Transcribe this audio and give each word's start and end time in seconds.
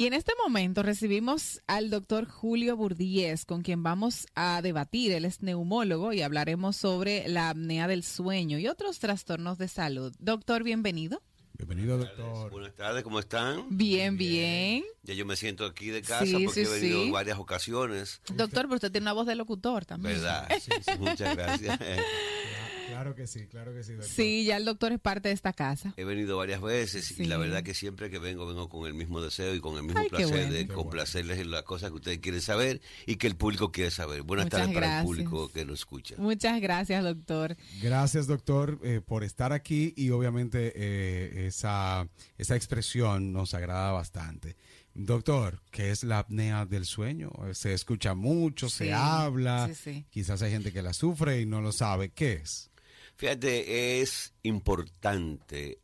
Y 0.00 0.06
en 0.06 0.12
este 0.12 0.30
momento 0.40 0.84
recibimos 0.84 1.60
al 1.66 1.90
doctor 1.90 2.28
Julio 2.28 2.76
Burdiez, 2.76 3.44
con 3.44 3.62
quien 3.62 3.82
vamos 3.82 4.28
a 4.36 4.62
debatir. 4.62 5.10
Él 5.10 5.24
es 5.24 5.42
neumólogo 5.42 6.12
y 6.12 6.22
hablaremos 6.22 6.76
sobre 6.76 7.26
la 7.26 7.50
apnea 7.50 7.88
del 7.88 8.04
sueño 8.04 8.60
y 8.60 8.68
otros 8.68 9.00
trastornos 9.00 9.58
de 9.58 9.66
salud. 9.66 10.14
Doctor, 10.20 10.62
bienvenido. 10.62 11.20
Bienvenido, 11.54 11.98
doctor. 11.98 12.48
Buenas 12.52 12.76
tardes, 12.76 13.02
¿cómo 13.02 13.18
están? 13.18 13.76
Bien, 13.76 14.16
bien. 14.16 14.84
Ya 15.02 15.14
yo 15.14 15.26
me 15.26 15.34
siento 15.34 15.66
aquí 15.66 15.88
de 15.88 16.02
casa 16.02 16.24
Sí, 16.24 16.44
porque 16.44 16.64
sí, 16.64 16.70
he 16.70 16.80
venido 16.80 17.00
sí. 17.00 17.06
en 17.06 17.12
varias 17.12 17.38
ocasiones. 17.40 18.20
Doctor, 18.32 18.66
pero 18.66 18.76
usted 18.76 18.92
tiene 18.92 19.06
una 19.06 19.14
voz 19.14 19.26
de 19.26 19.34
locutor 19.34 19.84
también. 19.84 20.14
¿Verdad? 20.14 20.48
Muchas 21.00 21.36
gracias. 21.36 21.76
Claro 22.88 23.14
que 23.14 23.26
sí, 23.26 23.46
claro 23.46 23.72
que 23.74 23.82
sí, 23.82 23.92
doctor. 23.92 24.08
Sí, 24.10 24.44
ya 24.44 24.56
el 24.56 24.64
doctor 24.64 24.92
es 24.92 24.98
parte 25.00 25.28
de 25.28 25.34
esta 25.34 25.52
casa. 25.52 25.94
He 25.96 26.04
venido 26.04 26.36
varias 26.38 26.60
veces 26.60 27.06
Sí. 27.06 27.22
y 27.22 27.26
la 27.26 27.36
verdad 27.36 27.62
que 27.62 27.74
siempre 27.74 28.10
que 28.10 28.18
vengo, 28.18 28.46
vengo 28.46 28.68
con 28.68 28.86
el 28.86 28.94
mismo 28.94 29.20
deseo 29.20 29.54
y 29.54 29.60
con 29.60 29.76
el 29.76 29.82
mismo 29.84 30.00
Ay, 30.00 30.08
placer 30.08 30.28
bueno. 30.28 30.52
de 30.52 30.66
Qué 30.66 30.72
complacerles 30.72 31.38
en 31.38 31.50
las 31.50 31.62
cosas 31.62 31.90
que 31.90 31.96
ustedes 31.96 32.18
quieren 32.18 32.40
saber 32.40 32.80
y 33.06 33.16
que 33.16 33.26
el 33.26 33.36
público 33.36 33.70
quiere 33.72 33.90
saber. 33.90 34.22
Buenas 34.22 34.46
Muchas 34.46 34.60
tardes 34.60 34.74
para 34.74 34.98
el 35.00 35.04
público 35.04 35.50
que 35.52 35.64
lo 35.64 35.74
escucha. 35.74 36.14
Muchas 36.18 36.60
gracias, 36.60 37.04
doctor. 37.04 37.56
Gracias, 37.82 38.26
doctor, 38.26 38.78
eh, 38.82 39.00
por 39.04 39.24
estar 39.24 39.52
aquí 39.52 39.92
y 39.96 40.10
obviamente 40.10 40.72
eh, 40.74 41.46
esa, 41.46 42.08
esa 42.36 42.56
expresión 42.56 43.32
nos 43.32 43.54
agrada 43.54 43.92
bastante. 43.92 44.56
Doctor, 44.94 45.60
¿qué 45.70 45.90
es 45.92 46.02
la 46.02 46.18
apnea 46.18 46.66
del 46.66 46.84
sueño? 46.84 47.30
Se 47.52 47.72
escucha 47.72 48.14
mucho, 48.14 48.68
Sí, 48.68 48.78
se 48.86 48.92
habla, 48.92 49.68
sí, 49.68 49.74
sí. 49.74 50.06
quizás 50.10 50.42
hay 50.42 50.50
gente 50.50 50.72
que 50.72 50.82
la 50.82 50.92
sufre 50.92 51.40
y 51.40 51.46
no 51.46 51.60
lo 51.60 51.70
sabe. 51.70 52.10
¿Qué 52.10 52.32
es? 52.32 52.70
Fíjate, 53.18 54.00
es 54.00 54.32
importante 54.44 55.80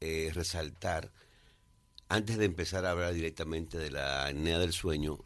eh, 0.00 0.32
resaltar, 0.34 1.12
antes 2.08 2.36
de 2.36 2.46
empezar 2.46 2.84
a 2.84 2.90
hablar 2.90 3.14
directamente 3.14 3.78
de 3.78 3.92
la 3.92 4.26
apnea 4.26 4.58
del 4.58 4.72
sueño, 4.72 5.20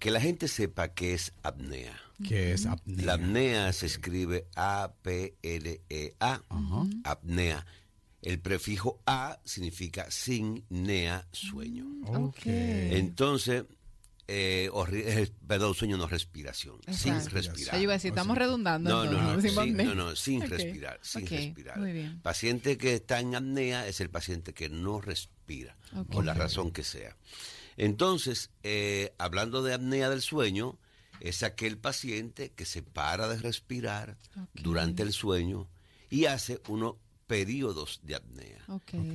que 0.00 0.10
la 0.10 0.20
gente 0.20 0.48
sepa 0.48 0.88
qué 0.88 1.14
es 1.14 1.32
apnea. 1.44 1.96
¿Qué 2.26 2.52
es 2.52 2.66
apnea? 2.66 3.06
La 3.06 3.14
apnea 3.14 3.72
se 3.72 3.86
escribe 3.86 4.48
A-P-L-E-A, 4.56 6.42
apnea. 7.04 7.66
El 8.20 8.40
prefijo 8.40 9.00
A 9.06 9.38
significa 9.44 10.10
sin 10.10 10.64
nea, 10.70 11.24
sueño. 11.30 11.86
Ok. 12.08 12.40
Entonces, 12.46 13.64
eh, 14.32 14.70
eh, 14.92 15.28
perdón, 15.44 15.74
sueño 15.74 15.96
no 15.96 16.06
respiración, 16.06 16.78
sin 16.88 17.14
respirar. 17.30 17.74
Yo 17.74 17.82
iba 17.82 17.94
a 17.94 17.96
decir, 17.96 18.10
estamos 18.10 18.38
redundando. 18.38 18.88
No, 18.88 19.04
no, 19.04 19.34
no, 19.34 19.40
sin 19.40 19.76
no, 19.76 19.94
no, 19.96 20.14
sin 20.14 20.40
respirar, 20.48 21.00
sin 21.02 21.26
respirar. 21.26 21.78
Muy 21.78 21.92
bien. 21.92 22.20
Paciente 22.22 22.78
que 22.78 22.94
está 22.94 23.18
en 23.18 23.34
apnea 23.34 23.88
es 23.88 24.00
el 24.00 24.08
paciente 24.08 24.54
que 24.54 24.68
no 24.68 25.00
respira, 25.00 25.76
por 26.12 26.24
la 26.24 26.34
razón 26.34 26.70
que 26.70 26.84
sea. 26.84 27.16
Entonces, 27.76 28.50
eh, 28.62 29.14
hablando 29.18 29.64
de 29.64 29.74
apnea 29.74 30.08
del 30.08 30.22
sueño, 30.22 30.78
es 31.18 31.42
aquel 31.42 31.76
paciente 31.76 32.52
que 32.52 32.66
se 32.66 32.82
para 32.82 33.26
de 33.26 33.36
respirar 33.36 34.16
durante 34.54 35.02
el 35.02 35.12
sueño 35.12 35.68
y 36.08 36.26
hace 36.26 36.60
unos 36.68 36.94
periodos 37.26 38.00
de 38.04 38.14
apnea. 38.14 38.64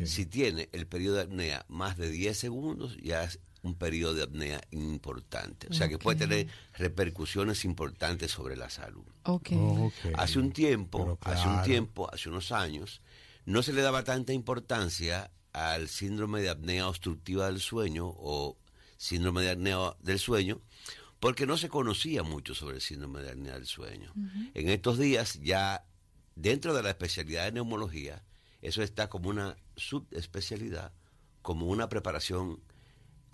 Si 0.06 0.26
tiene 0.26 0.68
el 0.74 0.88
periodo 0.88 1.16
de 1.18 1.24
apnea 1.24 1.66
más 1.70 1.96
de 1.96 2.10
10 2.10 2.38
segundos, 2.38 2.98
ya 3.02 3.24
es 3.24 3.40
un 3.66 3.76
periodo 3.76 4.14
de 4.14 4.24
apnea 4.24 4.62
importante. 4.72 5.68
O 5.70 5.74
sea 5.74 5.90
que 5.90 5.98
puede 5.98 6.20
tener 6.20 6.48
repercusiones 6.74 7.66
importantes 7.66 8.32
sobre 8.32 8.56
la 8.56 8.70
salud. 8.70 9.04
Ok. 9.24 9.52
Ok. 9.54 9.94
Hace 10.16 10.40
un 10.40 10.52
tiempo, 10.52 11.18
hace 11.22 11.48
un 11.48 11.64
tiempo, 11.64 12.10
hace 12.14 12.30
unos 12.30 12.52
años, 12.52 13.02
no 13.46 13.64
se 13.64 13.74
le 13.74 13.82
daba 13.82 14.04
tanta 14.04 14.34
importancia 14.34 15.32
al 15.52 15.88
síndrome 15.88 16.42
de 16.42 16.50
apnea 16.50 16.88
obstructiva 16.88 17.48
del 17.48 17.60
sueño 17.60 18.08
o 18.08 18.58
síndrome 18.98 19.42
de 19.42 19.52
apnea 19.52 19.96
del 20.02 20.20
sueño, 20.20 20.62
porque 21.20 21.48
no 21.48 21.58
se 21.58 21.70
conocía 21.70 22.24
mucho 22.24 22.54
sobre 22.54 22.76
el 22.76 22.82
síndrome 22.82 23.22
de 23.22 23.32
apnea 23.32 23.54
del 23.54 23.66
sueño. 23.66 24.14
En 24.54 24.70
estos 24.70 25.00
días 25.00 25.40
ya 25.42 25.86
dentro 26.36 26.74
de 26.74 26.84
la 26.84 26.90
especialidad 26.90 27.46
de 27.46 27.54
neumología, 27.54 28.24
eso 28.62 28.84
está 28.84 29.10
como 29.10 29.30
una 29.30 29.58
subespecialidad, 29.76 30.92
como 31.42 31.68
una 31.68 31.90
preparación 31.90 32.60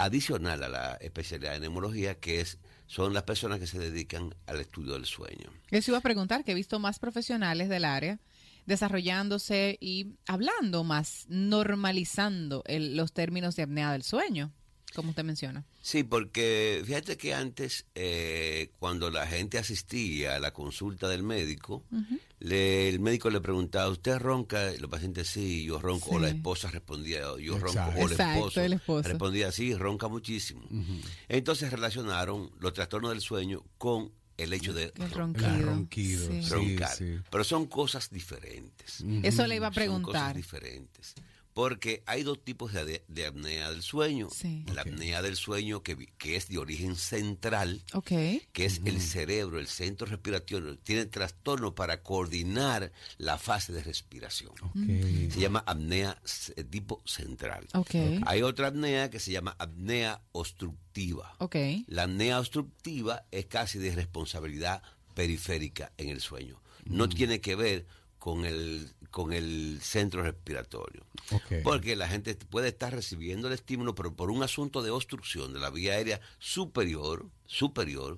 adicional 0.04 0.64
a 0.64 0.70
la 0.70 0.94
especialidad 1.02 1.54
de 1.54 1.60
neumología, 1.62 2.20
que 2.20 2.42
es 2.42 2.58
son 2.88 3.14
las 3.14 3.24
personas 3.24 3.60
que 3.60 3.68
se 3.68 3.80
dedican 3.80 4.36
al 4.48 4.60
estudio 4.60 4.94
del 4.94 5.06
sueño. 5.06 5.50
Eso 5.70 5.92
iba 5.92 5.98
a 6.00 6.02
preguntar, 6.02 6.44
que 6.44 6.52
he 6.52 6.56
visto 6.56 6.78
más 6.80 7.00
profesionales 7.00 7.70
del 7.70 7.86
área 7.86 8.20
desarrollándose 8.66 9.78
y 9.80 10.16
hablando 10.28 10.84
más, 10.84 11.26
normalizando 11.30 12.64
el- 12.66 12.96
los 12.98 13.14
términos 13.14 13.56
de 13.56 13.64
apnea 13.64 13.92
del 13.92 14.04
sueño, 14.04 14.52
como 14.96 15.10
usted 15.12 15.24
menciona. 15.24 15.64
Sí, 15.82 16.04
porque 16.04 16.82
fíjate 16.86 17.16
que 17.18 17.34
antes, 17.34 17.86
eh, 17.96 18.72
cuando 18.80 19.10
la 19.10 19.26
gente 19.28 19.58
asistía 19.58 20.36
a 20.36 20.40
la 20.40 20.52
consulta 20.52 21.08
del 21.08 21.24
médico, 21.24 21.84
le- 22.41 22.90
el 22.90 23.00
médico 23.00 23.29
le 23.29 23.40
preguntaba, 23.40 23.90
¿usted 23.90 24.18
ronca? 24.19 24.74
Y 24.74 24.78
los 24.78 24.90
pacientes, 24.90 25.28
sí, 25.28 25.63
yo 25.63 25.79
ronco. 25.79 26.12
O 26.12 26.19
la 26.19 26.29
esposa 26.29 26.69
respondía, 26.69 27.22
yo 27.40 27.57
ronco. 27.57 27.79
O 27.96 28.06
el 28.06 28.12
Exacto, 28.12 28.38
esposo, 28.40 28.62
el 28.62 28.74
esposo. 28.74 29.09
respondía, 29.09 29.52
sí, 29.52 29.74
ronca 29.75 30.07
muchísimo. 30.07 30.62
Entonces 31.29 31.72
relacionaron 31.72 32.52
los 32.59 32.74
trastornos 32.74 33.12
del 33.12 33.22
sueño 33.22 33.63
con 33.78 34.12
el 34.38 34.53
hecho 34.53 34.74
de 34.74 34.91
el 34.96 35.12
roncar. 35.12 35.52
ronquido. 35.52 35.56
El 35.59 35.66
ronquido, 35.66 36.28
Sí. 36.28 36.44
sí, 36.44 36.50
roncar. 36.50 36.96
sí. 36.97 37.19
Pero 37.29 37.44
son 37.44 37.68
cosas 37.68 38.09
diferentes. 38.09 39.03
Eso 39.23 39.46
le 39.46 39.56
iba 39.58 39.68
a 39.68 39.73
Son 39.73 39.84
cosas 39.84 40.02
preguntar. 40.02 40.35
diferentes. 40.35 41.13
Porque 41.54 42.02
hay 42.06 42.24
dos 42.24 42.42
tipos 42.44 42.72
de, 42.72 43.04
de 43.08 43.26
apnea 43.26 43.70
del 43.72 43.82
sueño. 43.82 44.30
Sí. 44.32 44.64
La 44.74 44.82
apnea 44.84 45.22
del 45.22 45.36
sueño 45.36 45.84
que, 45.84 45.96
vi- 45.96 46.08
que 46.18 46.36
es 46.38 46.48
de 46.48 46.58
origen 46.58 46.96
central, 46.96 47.84
que 48.54 48.66
es 48.66 48.82
el 48.86 49.02
cerebro, 49.02 49.60
el 49.60 49.68
centro 49.68 50.08
respiratorio, 50.08 50.78
tiene 50.78 51.06
trastorno 51.08 51.76
para 51.76 52.02
coordinar 52.04 52.92
la 53.18 53.38
fase 53.38 53.74
de 53.74 53.84
respiración. 53.84 54.54
Se 55.32 55.40
llama 55.42 55.64
apnea 55.68 56.18
c- 56.24 56.54
tipo 56.64 57.02
central. 57.06 57.68
Hay 58.26 58.42
otra 58.44 58.68
apnea 58.68 59.10
que 59.10 59.20
se 59.20 59.32
llama 59.32 59.56
apnea 59.60 60.22
obstructiva. 60.32 61.36
La 61.88 62.04
apnea 62.04 62.40
obstructiva 62.40 63.26
es 63.32 63.46
casi 63.48 63.78
de 63.80 63.94
responsabilidad 63.96 64.82
periférica 65.14 65.92
en 65.98 66.10
el 66.10 66.22
sueño. 66.22 66.62
No 66.86 67.10
tiene 67.10 67.42
que 67.42 67.56
ver 67.56 67.86
con 68.22 68.46
el, 68.46 68.88
con 69.09 69.34
el 69.34 69.80
centro 69.82 70.22
respiratorio. 70.22 71.04
Porque 71.64 71.96
la 71.96 72.08
gente 72.08 72.36
puede 72.36 72.68
estar 72.68 72.94
recibiendo 72.94 73.48
el 73.48 73.56
estímulo, 73.56 73.96
pero 73.96 74.14
por 74.14 74.30
un 74.30 74.44
asunto 74.44 74.84
de 74.84 74.92
obstrucción 74.92 75.54
de 75.54 75.59
la 75.59 75.72
vía 75.72 75.94
aérea 75.94 76.22
superior, 76.38 77.26
superior, 77.52 78.18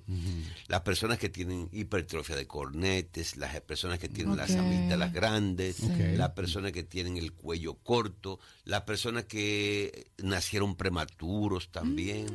las 0.68 0.82
personas 0.82 1.18
que 1.18 1.28
tienen 1.28 1.68
hipertrofia 1.72 2.36
de 2.36 2.46
cornetes, 2.46 3.36
las 3.36 3.60
personas 3.62 3.98
que 3.98 4.08
tienen 4.08 4.36
las 4.36 4.50
amígdalas 4.60 5.12
grandes, 5.12 5.80
las 6.16 6.30
personas 6.30 6.70
que 6.70 6.84
tienen 6.84 7.16
el 7.16 7.32
cuello 7.32 7.74
corto, 7.74 8.38
las 8.64 8.82
personas 8.82 9.24
que 9.24 10.06
nacieron 10.18 10.76
prematuros 10.76 11.70
también, 11.72 12.26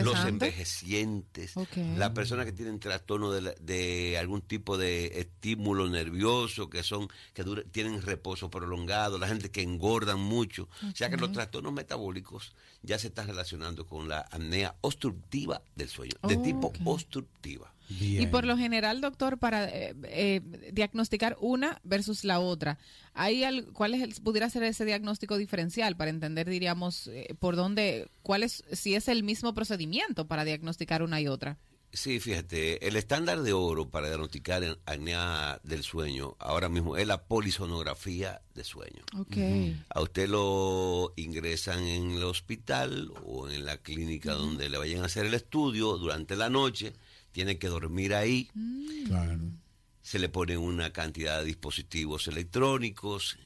Mm, 0.00 0.04
los 0.04 0.14
envejecientes, 0.30 1.56
las 1.98 2.10
personas 2.10 2.46
que 2.46 2.52
tienen 2.52 2.80
trastorno 2.80 3.30
de, 3.32 3.42
la- 3.42 3.54
de 3.60 4.16
algún 4.18 4.40
tipo 4.40 4.78
de 4.78 5.20
estímulo 5.20 5.88
nervioso, 5.88 6.70
que 6.70 6.82
son 6.82 7.08
que 7.34 7.44
dura- 7.44 7.64
tienen 7.70 8.00
reposo 8.00 8.48
prolongado, 8.50 9.18
la 9.18 9.28
gente 9.28 9.50
que 9.50 9.60
engordan 9.62 10.20
mucho, 10.20 10.64
o 10.82 10.96
sea 10.96 11.10
que 11.10 11.16
los 11.18 11.32
trastornos 11.32 11.72
metabólicos 11.74 12.54
ya 12.82 12.98
se 12.98 13.08
están 13.08 13.26
relacionando 13.26 13.86
con 13.86 14.08
la 14.08 14.20
apnea 14.20 14.74
obstructiva 14.80 15.60
del 15.74 15.88
sueño, 15.88 16.12
de 16.22 16.36
Oh, 16.36 16.42
tipo 16.46 16.68
ok. 16.68 16.76
obstructiva. 16.84 17.72
Bien. 17.88 18.22
Y 18.24 18.26
por 18.26 18.44
lo 18.44 18.56
general, 18.56 19.00
doctor, 19.00 19.38
para 19.38 19.68
eh, 19.68 19.94
eh, 20.04 20.40
diagnosticar 20.72 21.36
una 21.40 21.80
versus 21.84 22.24
la 22.24 22.40
otra, 22.40 22.78
¿hay 23.14 23.44
al- 23.44 23.66
¿cuál 23.72 23.94
es 23.94 24.02
el- 24.02 24.14
pudiera 24.22 24.50
ser 24.50 24.64
ese 24.64 24.84
diagnóstico 24.84 25.36
diferencial 25.36 25.96
para 25.96 26.10
entender, 26.10 26.50
diríamos, 26.50 27.06
eh, 27.06 27.28
por 27.38 27.54
dónde, 27.54 28.08
cuál 28.22 28.42
es, 28.42 28.64
si 28.72 28.96
es 28.96 29.06
el 29.06 29.22
mismo 29.22 29.54
procedimiento 29.54 30.26
para 30.26 30.44
diagnosticar 30.44 31.02
una 31.04 31.20
y 31.20 31.28
otra? 31.28 31.58
Sí, 31.96 32.20
fíjate, 32.20 32.86
el 32.86 32.94
estándar 32.96 33.40
de 33.42 33.54
oro 33.54 33.88
para 33.88 34.08
diagnosticar 34.08 34.62
en- 34.62 34.76
apnea 34.84 35.58
del 35.64 35.82
sueño 35.82 36.36
ahora 36.38 36.68
mismo 36.68 36.96
es 36.98 37.06
la 37.06 37.24
polisonografía 37.24 38.42
de 38.54 38.64
sueño. 38.64 39.02
Ok. 39.18 39.36
A 39.88 40.02
usted 40.02 40.28
lo 40.28 41.14
ingresan 41.16 41.82
en 41.84 42.10
el 42.10 42.24
hospital 42.24 43.12
o 43.24 43.48
en 43.48 43.64
la 43.64 43.78
clínica 43.78 44.34
donde 44.34 44.68
le 44.68 44.76
vayan 44.76 45.02
a 45.02 45.06
hacer 45.06 45.24
el 45.24 45.32
estudio 45.32 45.96
durante 45.96 46.36
la 46.36 46.50
noche, 46.50 46.92
tiene 47.32 47.58
que 47.58 47.68
dormir 47.68 48.14
ahí, 48.14 48.50
Claro. 49.06 49.38
se 50.02 50.18
le 50.18 50.28
ponen 50.28 50.58
una 50.58 50.92
cantidad 50.92 51.38
de 51.38 51.46
dispositivos 51.46 52.28
electrónicos 52.28 53.38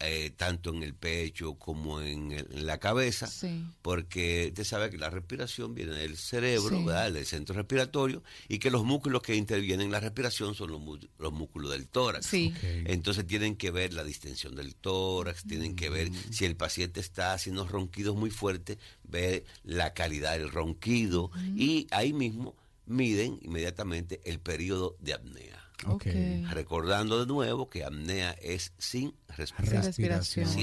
eh, 0.00 0.30
tanto 0.36 0.70
en 0.74 0.82
el 0.82 0.94
pecho 0.94 1.54
como 1.54 2.00
en, 2.00 2.32
el- 2.32 2.48
en 2.52 2.66
la 2.66 2.78
cabeza, 2.78 3.26
Sí. 3.26 3.64
porque 3.82 4.46
usted 4.48 4.64
sabe 4.64 4.90
que 4.90 4.96
la 4.98 5.10
respiración 5.10 5.74
viene 5.74 5.92
del 5.92 6.16
cerebro, 6.16 6.78
Sí. 6.78 6.84
¿verdad? 6.84 7.12
del 7.12 7.26
centro 7.26 7.54
respiratorio, 7.54 8.22
y 8.48 8.58
que 8.58 8.70
los 8.70 8.84
músculos 8.84 9.20
que 9.22 9.34
intervienen 9.36 9.86
en 9.86 9.92
la 9.92 10.00
respiración 10.00 10.54
son 10.54 10.70
los, 10.70 11.32
músculos 11.32 11.70
del 11.72 11.86
tórax. 11.88 12.26
Sí. 12.26 12.52
Entonces 12.62 13.26
tienen 13.26 13.56
que 13.56 13.70
ver 13.70 13.92
la 13.92 14.02
distensión 14.04 14.54
del 14.56 14.74
tórax, 14.74 15.44
tienen 15.44 15.76
que 15.76 15.90
ver 15.90 16.10
si 16.30 16.44
el 16.46 16.56
paciente 16.56 17.00
está 17.00 17.34
haciendo 17.34 17.66
ronquidos 17.68 18.16
muy 18.16 18.30
fuertes, 18.30 18.78
ver 19.04 19.44
la 19.64 19.92
calidad 19.92 20.32
del 20.38 20.50
ronquido 20.50 21.30
y 21.56 21.86
ahí 21.90 22.12
mismo 22.12 22.56
miden 22.86 23.38
inmediatamente 23.42 24.20
el 24.24 24.40
periodo 24.40 24.96
de 25.00 25.12
apnea. 25.14 25.59
Ok. 25.86 26.06
Ok. 26.06 26.50
Recordando 26.50 27.20
de 27.20 27.26
nuevo 27.26 27.68
que 27.68 27.84
apnea 27.84 28.32
es 28.40 28.72
sin 28.78 29.14
respiración. 29.28 29.92
Sin 29.92 30.04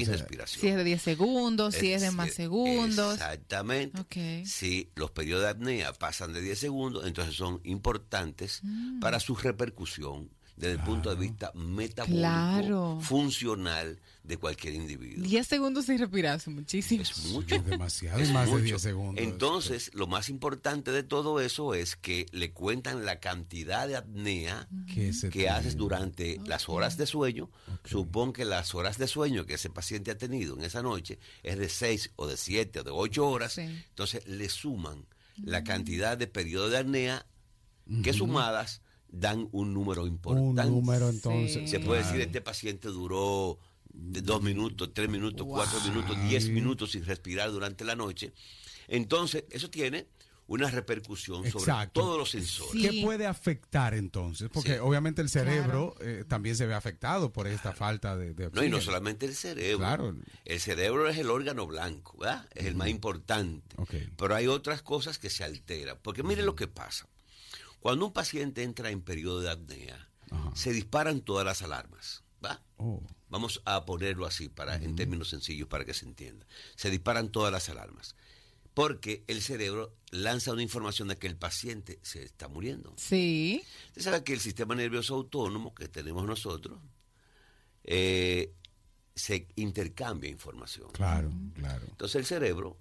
o 0.02 0.06
sea, 0.06 0.14
respiración. 0.18 0.62
Si 0.62 0.68
es 0.68 0.76
de 0.76 0.84
10 0.84 1.02
segundos, 1.02 1.76
si 1.76 1.92
es 1.94 2.02
de 2.02 2.12
más 2.12 2.34
segundos. 2.34 3.14
Exactamente. 3.16 4.00
Ok. 4.00 4.46
Si 4.46 4.92
los 4.96 5.12
periodos 5.12 5.44
de 5.44 5.50
apnea 5.50 5.94
pasan 5.94 6.34
de 6.34 6.42
10 6.42 6.60
segundos, 6.60 7.06
entonces 7.06 7.36
son 7.36 7.60
importantes 7.64 8.60
Mm. 8.64 9.00
para 9.00 9.20
su 9.20 9.36
repercusión 9.36 10.30
desde 10.58 10.74
el 10.74 10.80
punto 10.80 11.12
de 11.12 11.16
vista 11.16 11.52
metabólico, 11.54 12.18
Claro. 12.20 13.00
funcional 13.02 14.00
de 14.24 14.38
cualquier 14.38 14.74
individuo. 14.74 15.24
10 15.24 15.48
segundos 15.48 15.86
sin 15.86 16.00
respirar, 16.00 16.40
son 16.40 16.56
muchísimos. 16.56 17.12
Es 17.12 17.26
mucho. 17.28 17.56
Es 17.56 17.66
demasiado, 17.66 18.20
Es 18.20 18.32
más 18.32 18.48
de 18.48 18.52
mucho. 18.52 18.64
10 18.64 18.82
segundos. 18.82 19.24
Entonces, 19.24 19.92
lo 19.94 20.08
más 20.08 20.30
importante 20.30 20.92
de 20.92 21.04
todo 21.04 21.40
eso 21.40 21.76
es 21.76 21.96
que 21.96 22.26
le 22.32 22.52
cuentan 22.52 23.06
la 23.06 23.20
cantidad 23.20 23.88
de 23.88 23.98
apnea 23.98 24.68
que, 24.94 25.48
haces 25.48 25.78
durante 25.78 26.42
las 26.46 26.68
horas 26.68 26.98
de 26.98 27.06
sueño. 27.06 27.50
Supón 27.86 28.34
que 28.34 28.44
las 28.44 28.74
horas 28.74 28.98
de 28.98 29.08
sueño 29.08 29.46
que 29.46 29.54
ese 29.54 29.70
paciente 29.70 30.10
ha 30.12 30.18
tenido 30.18 30.58
en 30.58 30.64
esa 30.66 30.82
noche 30.82 31.20
es 31.44 31.58
de 31.58 31.70
6 31.70 32.12
o 32.16 32.26
de 32.26 32.36
7 32.36 32.80
o 32.80 32.84
de 32.84 32.92
8 32.92 33.30
horas. 33.30 33.54
Sí. 33.54 33.62
Entonces 33.62 34.28
le 34.28 34.50
suman 34.50 35.06
la 35.38 35.64
cantidad 35.64 36.18
de 36.18 36.26
periodo 36.26 36.70
de 36.70 36.80
apnea 36.80 37.28
que 38.04 38.12
sumadas 38.12 38.82
dan 39.10 39.48
un 39.52 39.74
número 39.74 40.04
un 40.04 40.10
importante. 40.10 40.66
número 40.70 41.10
entonces. 41.10 41.54
Sí. 41.64 41.68
Se 41.68 41.80
puede 41.80 42.02
claro. 42.02 42.14
decir, 42.16 42.28
este 42.28 42.42
paciente 42.42 42.88
duró 42.90 43.58
de 43.90 44.22
dos 44.22 44.42
minutos, 44.44 44.92
tres 44.94 45.10
minutos, 45.10 45.46
cuatro 45.48 45.80
minutos, 45.82 46.18
diez 46.30 46.50
minutos 46.50 46.92
sin 46.92 47.06
respirar 47.06 47.50
durante 47.52 47.84
la 47.84 47.96
noche. 47.96 48.34
Entonces, 48.88 49.46
eso 49.50 49.70
tiene 49.70 50.08
una 50.50 50.70
repercusión 50.72 51.50
sobre 51.52 51.88
todos 51.88 52.18
los 52.18 52.30
sensores. 52.32 52.72
Sí. 52.72 52.82
¿Qué 52.82 53.02
puede 53.04 53.26
afectar 53.26 53.94
entonces? 53.94 54.50
Porque 54.54 54.76
Sí. 54.76 54.80
obviamente 54.80 55.22
el 55.22 55.28
cerebro 55.28 55.94
eh, 56.00 56.24
también 56.26 56.56
se 56.56 56.66
ve 56.66 56.74
afectado 56.74 57.34
por 57.34 57.48
esta 57.48 57.74
falta 57.74 58.16
de, 58.16 58.34
de 58.34 58.50
No, 58.52 58.64
y 58.64 58.70
no 58.70 58.80
solamente 58.80 59.26
el 59.26 59.36
cerebro. 59.36 59.80
Claro. 59.80 60.16
El 60.46 60.60
cerebro 60.62 61.10
es 61.10 61.18
el 61.18 61.30
órgano 61.32 61.68
blanco, 61.68 62.18
¿verdad? 62.20 62.48
Es 62.56 62.66
el 62.66 62.76
más 62.76 62.88
importante. 62.88 63.76
Pero 64.16 64.36
hay 64.36 64.48
otras 64.48 64.82
cosas 64.82 65.18
que 65.20 65.30
se 65.30 65.44
alteran. 65.44 65.98
Porque 66.02 66.24
mire 66.24 66.44
lo 66.44 66.56
que 66.56 66.68
pasa. 66.68 67.08
Cuando 67.80 68.06
un 68.08 68.14
paciente 68.14 68.64
entra 68.64 68.90
en 68.90 69.02
periodo 69.02 69.40
de 69.42 69.50
apnea, 69.52 70.10
Ajá. 70.32 70.52
se 70.56 70.72
disparan 70.74 71.22
todas 71.22 71.46
las 71.46 71.62
alarmas. 71.62 72.24
¿va? 72.44 72.62
Oh, 72.78 73.02
Vamos 73.30 73.62
a 73.66 73.86
ponerlo 73.86 74.26
así 74.26 74.48
para, 74.50 74.76
en 74.76 74.96
términos 74.96 75.30
sencillos 75.30 75.68
para 75.68 75.84
que 75.86 75.94
se 75.94 76.06
entienda. 76.06 76.46
Se 76.76 76.90
disparan 76.90 77.30
todas 77.30 77.52
las 77.52 77.68
alarmas. 77.70 78.16
Porque 78.74 79.24
el 79.28 79.42
cerebro 79.42 79.96
lanza 80.12 80.54
una 80.54 80.62
información 80.62 81.08
de 81.08 81.18
que 81.18 81.28
el 81.28 81.36
paciente 81.36 82.00
se 82.04 82.24
está 82.24 82.48
muriendo. 82.48 82.94
Sí. 82.98 83.62
Usted 83.88 84.02
sabe 84.04 84.24
que 84.24 84.34
el 84.34 84.40
sistema 84.40 84.76
nervioso 84.76 85.16
autónomo 85.16 85.74
que 85.74 85.88
tenemos 85.88 86.26
nosotros 86.26 86.80
eh, 87.84 88.54
se 89.16 89.48
intercambia 89.56 90.30
información. 90.30 90.90
claro, 90.92 91.32
claro. 91.56 91.86
Entonces 91.90 92.16
el 92.18 92.26
cerebro, 92.26 92.78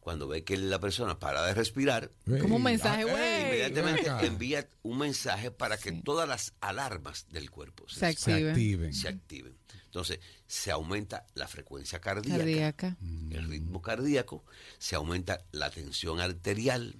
cuando 0.00 0.26
ve 0.28 0.42
que 0.44 0.56
la 0.56 0.78
persona 0.78 1.18
para 1.18 1.42
de 1.44 1.54
respirar, 1.54 2.10
Como 2.40 2.56
un 2.56 2.62
mensaje, 2.62 3.02
ah, 3.02 3.12
güey. 3.12 3.40
inmediatamente 3.42 4.10
envía 4.26 4.68
un 4.82 4.98
mensaje 4.98 5.50
para 5.50 5.76
que 5.76 5.90
Sí. 5.90 6.02
todas 6.02 6.28
las 6.28 6.54
alarmas 6.60 7.26
del 7.30 7.50
cuerpo 7.50 7.86
se, 7.88 7.96
Se 7.96 8.12
se 8.14 8.32
activen. 8.32 8.48
activen. 8.50 8.92
se 8.94 9.08
activen. 9.08 9.58
Entonces 9.84 10.20
se 10.46 10.70
aumenta 10.70 11.26
la 11.34 11.48
frecuencia 11.48 11.98
cardíaca, 12.00 12.38
Cardíaca. 12.38 12.96
el 13.30 13.48
ritmo 13.48 13.80
cardíaco, 13.82 14.44
se 14.78 14.94
aumenta 14.96 15.44
la 15.50 15.70
tensión 15.70 16.20
arterial, 16.20 16.96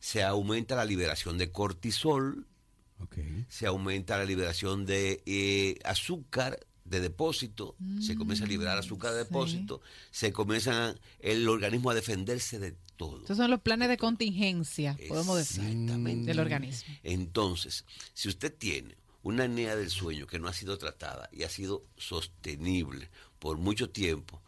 se 0.00 0.22
aumenta 0.24 0.76
la 0.76 0.84
liberación 0.86 1.36
de 1.38 1.52
cortisol, 1.52 2.46
Ok. 3.00 3.16
se 3.48 3.66
aumenta 3.66 4.16
la 4.16 4.24
liberación 4.24 4.86
de 4.86 5.22
eh, 5.26 5.78
azúcar 5.84 6.58
de 6.88 7.00
depósito, 7.00 7.76
se 8.00 8.14
comienza 8.16 8.44
a 8.44 8.48
liberar 8.48 8.78
azúcar 8.78 9.12
de 9.12 9.20
Mm, 9.20 9.24
sí. 9.24 9.28
depósito, 9.28 9.80
se 10.10 10.32
comienza 10.32 10.94
el 11.20 11.48
organismo 11.48 11.90
a 11.90 11.94
defenderse 11.94 12.58
de 12.58 12.74
todo. 12.96 13.20
Estos 13.20 13.36
son 13.36 13.50
los 13.50 13.60
planes 13.60 13.88
de 13.88 13.96
contingencia, 13.98 14.96
podemos 15.08 15.36
decir, 15.36 15.62
del 15.64 16.38
organismo. 16.40 16.94
Entonces, 17.02 17.84
si 18.14 18.28
usted 18.28 18.54
tiene 18.56 18.96
una 19.22 19.44
apnea 19.44 19.74
del 19.76 19.90
sueño 19.90 20.26
que 20.26 20.38
no 20.38 20.48
ha 20.48 20.52
sido 20.52 20.78
tratada 20.78 21.28
y 21.32 21.42
ha 21.42 21.48
sido 21.48 21.84
sostenible 21.96 23.10
por 23.38 23.58
mucho 23.58 23.90
tiempo, 23.90 24.40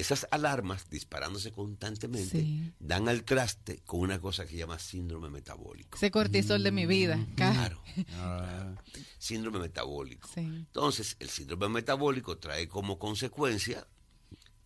esas 0.00 0.26
alarmas 0.30 0.88
disparándose 0.90 1.50
constantemente 1.52 2.40
Sí. 2.40 2.72
dan 2.78 3.08
al 3.08 3.24
traste 3.24 3.80
con 3.84 4.00
una 4.00 4.20
cosa 4.20 4.44
que 4.44 4.52
se 4.52 4.56
llama 4.58 4.78
síndrome 4.78 5.28
metabólico. 5.30 5.96
Ese 5.96 6.10
cortisol 6.10 6.62
de 6.62 6.70
mi 6.72 6.86
vida. 6.86 7.18
Ca- 7.36 7.52
Claro, 7.52 7.82
Ah, 8.14 8.74
síndrome 9.18 9.58
metabólico. 9.58 10.28
Sí. 10.32 10.40
Entonces, 10.40 11.16
el 11.18 11.28
síndrome 11.30 11.68
metabólico 11.68 12.38
trae 12.38 12.68
como 12.68 12.98
consecuencia 12.98 13.86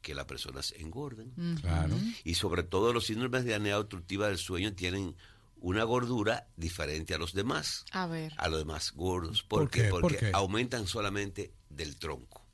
que 0.02 0.14
las 0.14 0.25
personas 0.26 0.75
engorden. 0.79 1.32
claro. 1.61 1.96
Y 2.25 2.34
sobre 2.34 2.62
todo 2.64 2.93
los 2.93 3.06
síndromes 3.06 3.44
de 3.44 3.55
apnea 3.55 3.79
obstructiva 3.79 4.29
del 4.29 4.38
sueño 4.38 4.75
tienen 4.75 5.14
una 5.61 5.84
gordura 5.84 6.49
diferente 6.56 7.14
a 7.14 7.19
los 7.19 7.32
demás, 7.34 7.84
A 7.93 8.06
ver. 8.08 8.32
a 8.37 8.49
los 8.49 8.58
demás 8.58 8.90
gordos. 8.93 9.44
¿Por 9.44 9.61
¿Por, 9.61 9.70
qué? 9.70 9.82
qué? 9.84 9.88
¿Por 9.90 10.00
Porque 10.00 10.17
qué? 10.19 10.31
aumentan 10.34 10.88
solamente 10.88 11.52
del 11.70 11.96
tronco. 11.96 12.44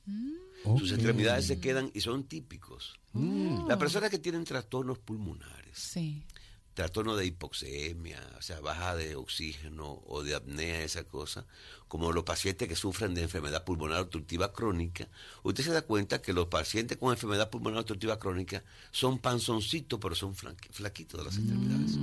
Sus 0.78 0.92
extremidades 0.92 1.46
se 1.46 1.60
quedan 1.60 1.90
y 1.94 2.00
son 2.00 2.24
típicos. 2.24 2.98
Las 3.66 3.78
personas 3.78 4.10
que 4.10 4.18
tienen 4.18 4.44
trastornos 4.44 4.98
pulmonares, 4.98 5.78
Sí. 5.78 6.22
trastorno 6.74 7.16
de 7.16 7.26
hipoxemia, 7.26 8.20
o 8.38 8.42
sea, 8.42 8.60
baja 8.60 8.94
de 8.94 9.16
oxígeno 9.16 10.00
o 10.06 10.22
de 10.22 10.36
apnea, 10.36 10.82
esa 10.84 11.02
cosa, 11.04 11.44
como 11.88 12.12
los 12.12 12.22
pacientes 12.22 12.68
que 12.68 12.76
sufren 12.76 13.14
de 13.14 13.22
enfermedad 13.22 13.64
pulmonar 13.64 14.00
obstructiva 14.02 14.52
crónica, 14.52 15.08
usted 15.42 15.64
se 15.64 15.72
da 15.72 15.82
cuenta 15.82 16.22
que 16.22 16.32
los 16.32 16.46
pacientes 16.46 16.96
con 16.98 17.10
enfermedad 17.12 17.50
pulmonar 17.50 17.80
obstructiva 17.80 18.18
crónica 18.20 18.62
son 18.92 19.18
panzoncitos, 19.18 19.98
pero 20.00 20.14
son 20.14 20.34
flaquitos 20.36 21.18
de 21.18 21.24
las 21.24 21.36
extremidades. 21.36 21.96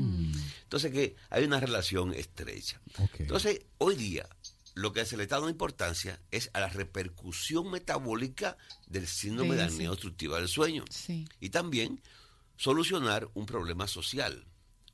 Entonces 0.63 0.92
que 0.92 1.16
hay 1.30 1.46
una 1.46 1.60
relación 1.62 2.13
estrecha. 2.13 2.81
Entonces, 3.19 3.62
hoy 3.78 3.96
día, 3.96 4.28
lo 4.75 4.92
que 4.92 5.06
se 5.06 5.16
le 5.16 5.24
está 5.24 5.38
dando 5.38 5.50
importancia 5.50 6.22
es 6.31 6.51
a 6.54 6.60
la 6.60 6.68
repercusión 6.68 7.72
metabólica 7.72 8.57
del 8.88 9.07
síndrome 9.07 9.56
de 9.56 9.68
Sí, 9.68 9.74
apnea 9.74 9.92
obstructiva 9.92 10.38
del 10.38 10.50
sueño. 10.50 10.83
Sí. 10.89 11.27
Y 11.39 11.50
también 11.50 12.01
solucionar 12.57 13.30
un 13.33 13.45
problema 13.45 13.88
social. 13.88 14.45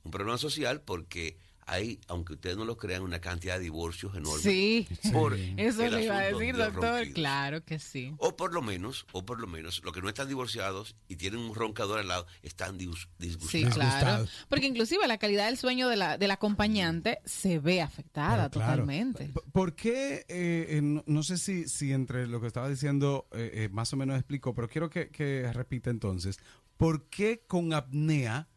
Un 0.04 0.12
problema 0.12 0.38
social 0.38 0.80
porque 0.82 1.36
hay, 1.66 2.00
aunque 2.08 2.32
ustedes 2.34 2.56
no 2.56 2.64
lo 2.64 2.76
crean, 2.76 3.02
una 3.02 3.20
cantidad 3.20 3.54
de 3.56 3.60
divorcios 3.64 4.14
enormes. 4.16 4.42
Sí. 4.42 4.88
Por 5.12 5.34
Eso 5.34 5.86
le 5.88 6.04
iba 6.04 6.18
a 6.18 6.22
decir, 6.22 6.56
doctor. 6.56 6.82
ronquidos. 6.82 7.14
Claro 7.14 7.64
que 7.64 7.78
sí. 7.78 8.12
O 8.18 8.36
por 8.36 8.52
lo 8.52 8.62
menos, 8.62 9.06
o 9.12 9.24
por 9.24 9.40
lo 9.40 9.46
menos, 9.46 9.80
los 9.84 9.92
que 9.92 10.02
no 10.02 10.08
están 10.08 10.28
divorciados 10.28 10.96
y 11.08 11.16
tienen 11.16 11.40
un 11.40 11.54
roncador 11.54 12.00
al 12.00 12.08
lado, 12.08 12.26
están 12.42 12.78
dis- 12.78 12.96
Sí, 12.96 13.08
disgustados. 13.18 13.74
claro. 13.74 13.90
Disgustados. 14.22 14.30
Porque 14.48 14.66
inclusive 14.66 15.06
la 15.06 15.18
calidad 15.18 15.46
del 15.46 15.56
sueño 15.56 15.88
de 15.88 15.96
la, 15.96 16.18
del 16.18 16.30
acompañante 16.32 17.18
se 17.24 17.58
ve 17.58 17.80
afectada 17.80 18.50
Pero 18.50 18.50
claro. 18.50 18.72
totalmente. 18.82 19.24
P- 19.26 19.40
¿Por 19.52 19.74
qué? 19.74 20.24
eh, 20.28 20.80
no, 20.82 21.02
no 21.06 21.22
sé 21.22 21.38
si, 21.38 21.68
si 21.68 21.92
entre 21.92 22.26
lo 22.26 22.40
que 22.40 22.46
estaba 22.48 22.68
diciendo 22.68 23.26
eh, 23.32 23.50
eh, 23.54 23.68
más 23.70 23.92
o 23.92 23.96
menos 23.96 24.16
explicó, 24.18 24.54
pero 24.54 24.68
quiero 24.68 24.90
que, 24.90 25.08
que 25.10 25.50
repita 25.52 25.90
entonces. 25.90 26.38
¿Por 26.76 27.08
qué 27.08 27.44
con 27.46 27.72
apnea, 27.74 28.48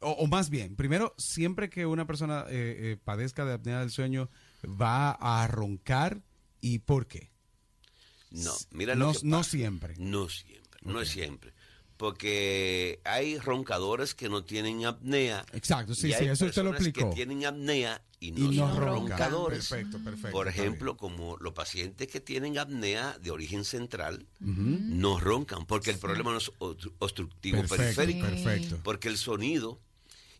o, 0.00 0.10
o 0.12 0.26
más 0.26 0.50
bien, 0.50 0.76
primero, 0.76 1.14
siempre 1.18 1.70
que 1.70 1.86
una 1.86 2.06
persona 2.06 2.44
eh, 2.48 2.92
eh, 2.92 2.96
padezca 3.02 3.44
de 3.44 3.54
apnea 3.54 3.80
del 3.80 3.90
sueño, 3.90 4.28
va 4.64 5.12
a 5.12 5.46
roncar 5.46 6.22
y 6.60 6.80
por 6.80 7.06
qué? 7.06 7.30
No, 8.30 8.52
mira 8.70 8.94
no, 8.94 9.06
lo 9.12 9.12
que 9.12 9.26
no 9.26 9.42
siempre. 9.44 9.94
No 9.98 10.28
siempre, 10.28 10.80
no 10.84 11.00
es 11.00 11.08
siempre. 11.08 11.52
Porque 11.96 13.00
hay 13.04 13.38
roncadores 13.38 14.14
que 14.14 14.30
no 14.30 14.42
tienen 14.44 14.86
apnea. 14.86 15.44
Exacto, 15.52 15.94
sí, 15.94 16.08
y 16.08 16.12
sí, 16.12 16.22
hay 16.24 16.28
eso 16.28 16.46
usted 16.46 16.62
lo 16.64 16.70
explicó. 16.70 17.10
que 17.10 17.14
tienen 17.16 17.44
apnea 17.44 18.02
y 18.20 18.28
Y 18.28 18.30
no, 18.32 18.46
no 18.52 18.52
son 18.52 18.76
roncan. 18.76 19.18
roncadores. 19.18 19.68
Perfecto, 19.68 19.98
perfecto. 20.02 20.30
Por 20.30 20.48
ejemplo, 20.48 20.96
como 20.96 21.36
los 21.38 21.52
pacientes 21.52 22.08
que 22.08 22.20
tienen 22.20 22.56
apnea 22.56 23.18
de 23.18 23.30
origen 23.30 23.64
central 23.66 24.26
no 24.38 25.20
roncan, 25.20 25.66
porque 25.66 25.90
el 25.90 25.98
problema 25.98 26.30
no 26.32 26.38
es 26.38 26.50
obstru- 26.58 26.94
obstructivo. 27.00 27.58
Perfecto, 27.58 27.76
periférico. 27.96 28.20
perfecto. 28.26 28.80
Porque 28.82 29.08
el 29.08 29.18
sonido, 29.18 29.78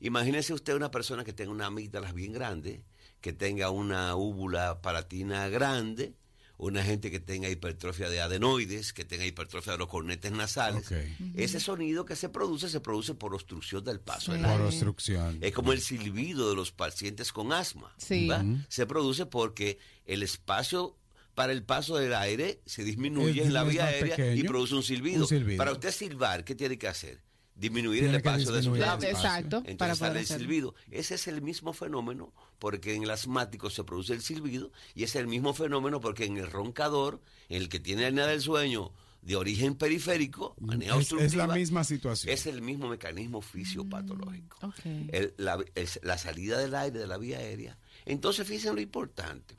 imagínese 0.00 0.52
usted 0.52 0.74
una 0.74 0.90
persona 0.90 1.24
que 1.24 1.32
tenga 1.32 1.50
una 1.52 1.66
amígdala 1.66 2.12
bien 2.12 2.32
grande, 2.32 2.82
que 3.20 3.32
tenga 3.32 3.70
una 3.70 4.14
úvula 4.16 4.80
palatina 4.82 5.48
grande, 5.48 6.14
una 6.56 6.82
gente 6.82 7.10
que 7.10 7.20
tenga 7.20 7.48
hipertrofia 7.48 8.10
de 8.10 8.20
adenoides, 8.20 8.92
que 8.92 9.04
tenga 9.06 9.24
hipertrofia 9.24 9.72
de 9.72 9.78
los 9.78 9.88
cornetes 9.88 10.30
nasales. 10.32 10.90
Ese 11.34 11.58
sonido 11.58 12.04
que 12.04 12.16
se 12.16 12.28
produce 12.28 12.68
se 12.68 12.80
produce 12.80 13.14
por 13.14 13.34
obstrucción 13.34 13.82
del 13.82 13.98
paso 14.00 14.32
Sí. 14.34 14.38
del 14.38 14.50
Por 14.50 14.60
obstrucción. 14.62 15.38
Es 15.40 15.52
como 15.52 15.72
el 15.72 15.80
silbido 15.80 16.50
de 16.50 16.56
los 16.56 16.70
pacientes 16.72 17.32
con 17.32 17.52
asma. 17.52 17.90
Sí. 17.96 18.28
Se 18.68 18.86
produce 18.86 19.24
porque 19.26 19.78
el 20.04 20.22
espacio 20.22 20.96
para 21.34 21.52
el 21.52 21.62
paso 21.62 21.96
del 21.96 22.12
aire 22.12 22.60
se 22.66 22.84
disminuye 22.84 23.42
en 23.42 23.54
la 23.54 23.64
vía 23.64 23.86
aérea 23.86 24.34
y 24.34 24.42
produce 24.44 24.74
un 24.74 24.82
silbido. 24.82 25.22
Un 25.22 25.28
silbido. 25.28 25.56
Para 25.56 25.72
usted 25.72 25.90
silbar, 25.92 26.44
¿qué 26.44 26.54
tiene 26.54 26.76
que 26.78 26.88
hacer? 26.88 27.22
Disminuir 27.60 28.00
Tiene 28.00 28.14
el 28.14 28.16
espacio 28.16 28.52
de 28.52 28.62
sus 28.62 28.78
labios. 28.78 29.12
Exacto, 29.12 29.58
Entonces 29.58 29.76
para 29.76 29.94
poder 29.94 29.98
sale 30.08 30.18
el 30.20 30.24
hacerlo. 30.24 30.44
silbido. 30.44 30.74
Ese 30.90 31.14
es 31.16 31.28
el 31.28 31.42
mismo 31.42 31.72
fenómeno 31.74 32.32
porque 32.58 32.94
en 32.94 33.02
el 33.02 33.10
asmático 33.10 33.68
se 33.70 33.84
produce 33.84 34.14
el 34.14 34.22
silbido 34.22 34.72
y 34.94 35.04
es 35.04 35.14
el 35.14 35.26
mismo 35.26 35.52
fenómeno 35.52 36.00
porque 36.00 36.24
en 36.24 36.38
el 36.38 36.50
roncador, 36.50 37.20
en 37.50 37.58
el 37.62 37.68
que 37.68 37.78
tiene 37.78 38.06
apnea 38.06 38.26
del 38.26 38.40
sueño 38.40 38.92
de 39.20 39.36
origen 39.36 39.74
periférico, 39.74 40.56
apnea 40.62 40.96
Es, 40.96 41.02
es 41.06 41.12
la 41.12 41.16
obstructiva, 41.18 41.54
misma 41.54 41.84
situación. 41.84 42.32
es 42.32 42.46
el 42.46 42.62
mismo 42.62 42.88
mecanismo 42.88 43.42
fisiopatológico. 43.42 44.56
Mm, 44.62 44.64
Ok. 44.66 44.78
El- 45.12 45.34
la, 45.36 45.58
el- 45.74 45.88
la 46.02 46.16
salida 46.18 46.58
del 46.58 46.74
aire 46.74 46.98
de 46.98 47.06
la 47.06 47.18
vía 47.18 47.38
aérea. 47.38 47.76
Entonces, 48.06 48.46
fíjense 48.46 48.72
lo 48.72 48.80
importante. 48.80 49.56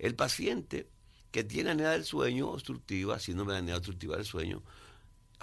El 0.00 0.16
paciente 0.16 0.88
que 1.30 1.44
tiene 1.44 1.70
apnea 1.70 1.90
del 1.90 2.04
sueño 2.04 2.48
obstructiva, 2.50 3.18
síndrome 3.20 3.52
de 3.52 3.58
apnea 3.60 3.76
obstructiva 3.76 4.16
del 4.16 4.24
sueño, 4.24 4.62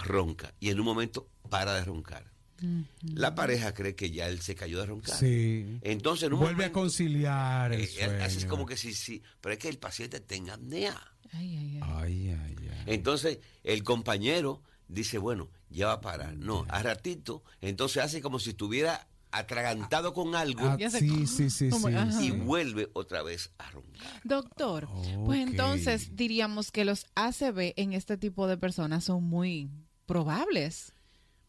ronca 0.04 0.54
y 0.60 0.70
en 0.70 0.80
un 0.80 0.86
momento 0.86 1.28
para 1.50 1.74
de 1.76 1.84
roncar. 1.84 2.32
La 3.02 3.34
pareja 3.34 3.74
cree 3.74 3.96
que 3.96 4.12
ya 4.12 4.28
él 4.28 4.40
se 4.42 4.54
cayó 4.54 4.80
de 4.82 4.86
roncar. 4.86 5.18
Sí. 5.18 5.80
Entonces, 5.82 6.28
en 6.28 6.34
un 6.34 6.40
Vuelve 6.42 6.54
a 6.66 6.68
momento, 6.68 6.80
conciliar 6.80 7.74
el 7.74 7.82
eh, 7.82 7.88
sueño. 7.88 8.24
así 8.24 8.38
es 8.38 8.46
como 8.46 8.68
que 8.68 8.78
sí, 8.78 8.94
sí, 8.94 9.24
pero 9.42 9.54
es 9.54 9.60
que 9.60 9.68
el 9.68 9.80
paciente 9.80 10.20
tenga 10.20 10.54
apnea. 10.54 10.96
Ay, 11.34 11.58
ay, 11.58 11.80
ay. 11.82 11.82
Ay, 11.82 12.30
ay, 12.30 12.56
ay. 12.70 12.84
Entonces, 12.86 13.40
el 13.64 13.84
compañero 13.84 14.62
dice, 14.88 15.18
bueno, 15.18 15.50
ya 15.72 15.88
va 15.88 15.94
a 15.94 16.02
parar. 16.02 16.36
No, 16.36 16.66
a 16.70 16.84
ratito, 16.84 17.44
entonces 17.62 18.04
hace 18.04 18.22
como 18.22 18.38
si 18.38 18.52
estuviera 18.52 19.08
atragantado 19.32 20.14
con 20.14 20.36
algo 20.36 20.62
Ah, 20.68 20.78
sí, 20.90 21.26
sí, 21.26 21.50
sí, 21.50 21.70
y 22.22 22.32
vuelve 22.32 22.90
otra 22.94 23.24
vez 23.24 23.52
a 23.58 23.72
roncar. 23.72 24.22
Doctor, 24.24 24.88
pues 25.26 25.40
entonces 25.40 26.16
diríamos 26.16 26.72
que 26.72 26.86
los 26.86 27.08
ACV 27.16 27.74
en 27.78 27.94
este 27.94 28.18
tipo 28.18 28.48
de 28.48 28.58
personas 28.58 29.06
son 29.06 29.24
muy 29.24 29.70
probables. 30.12 30.94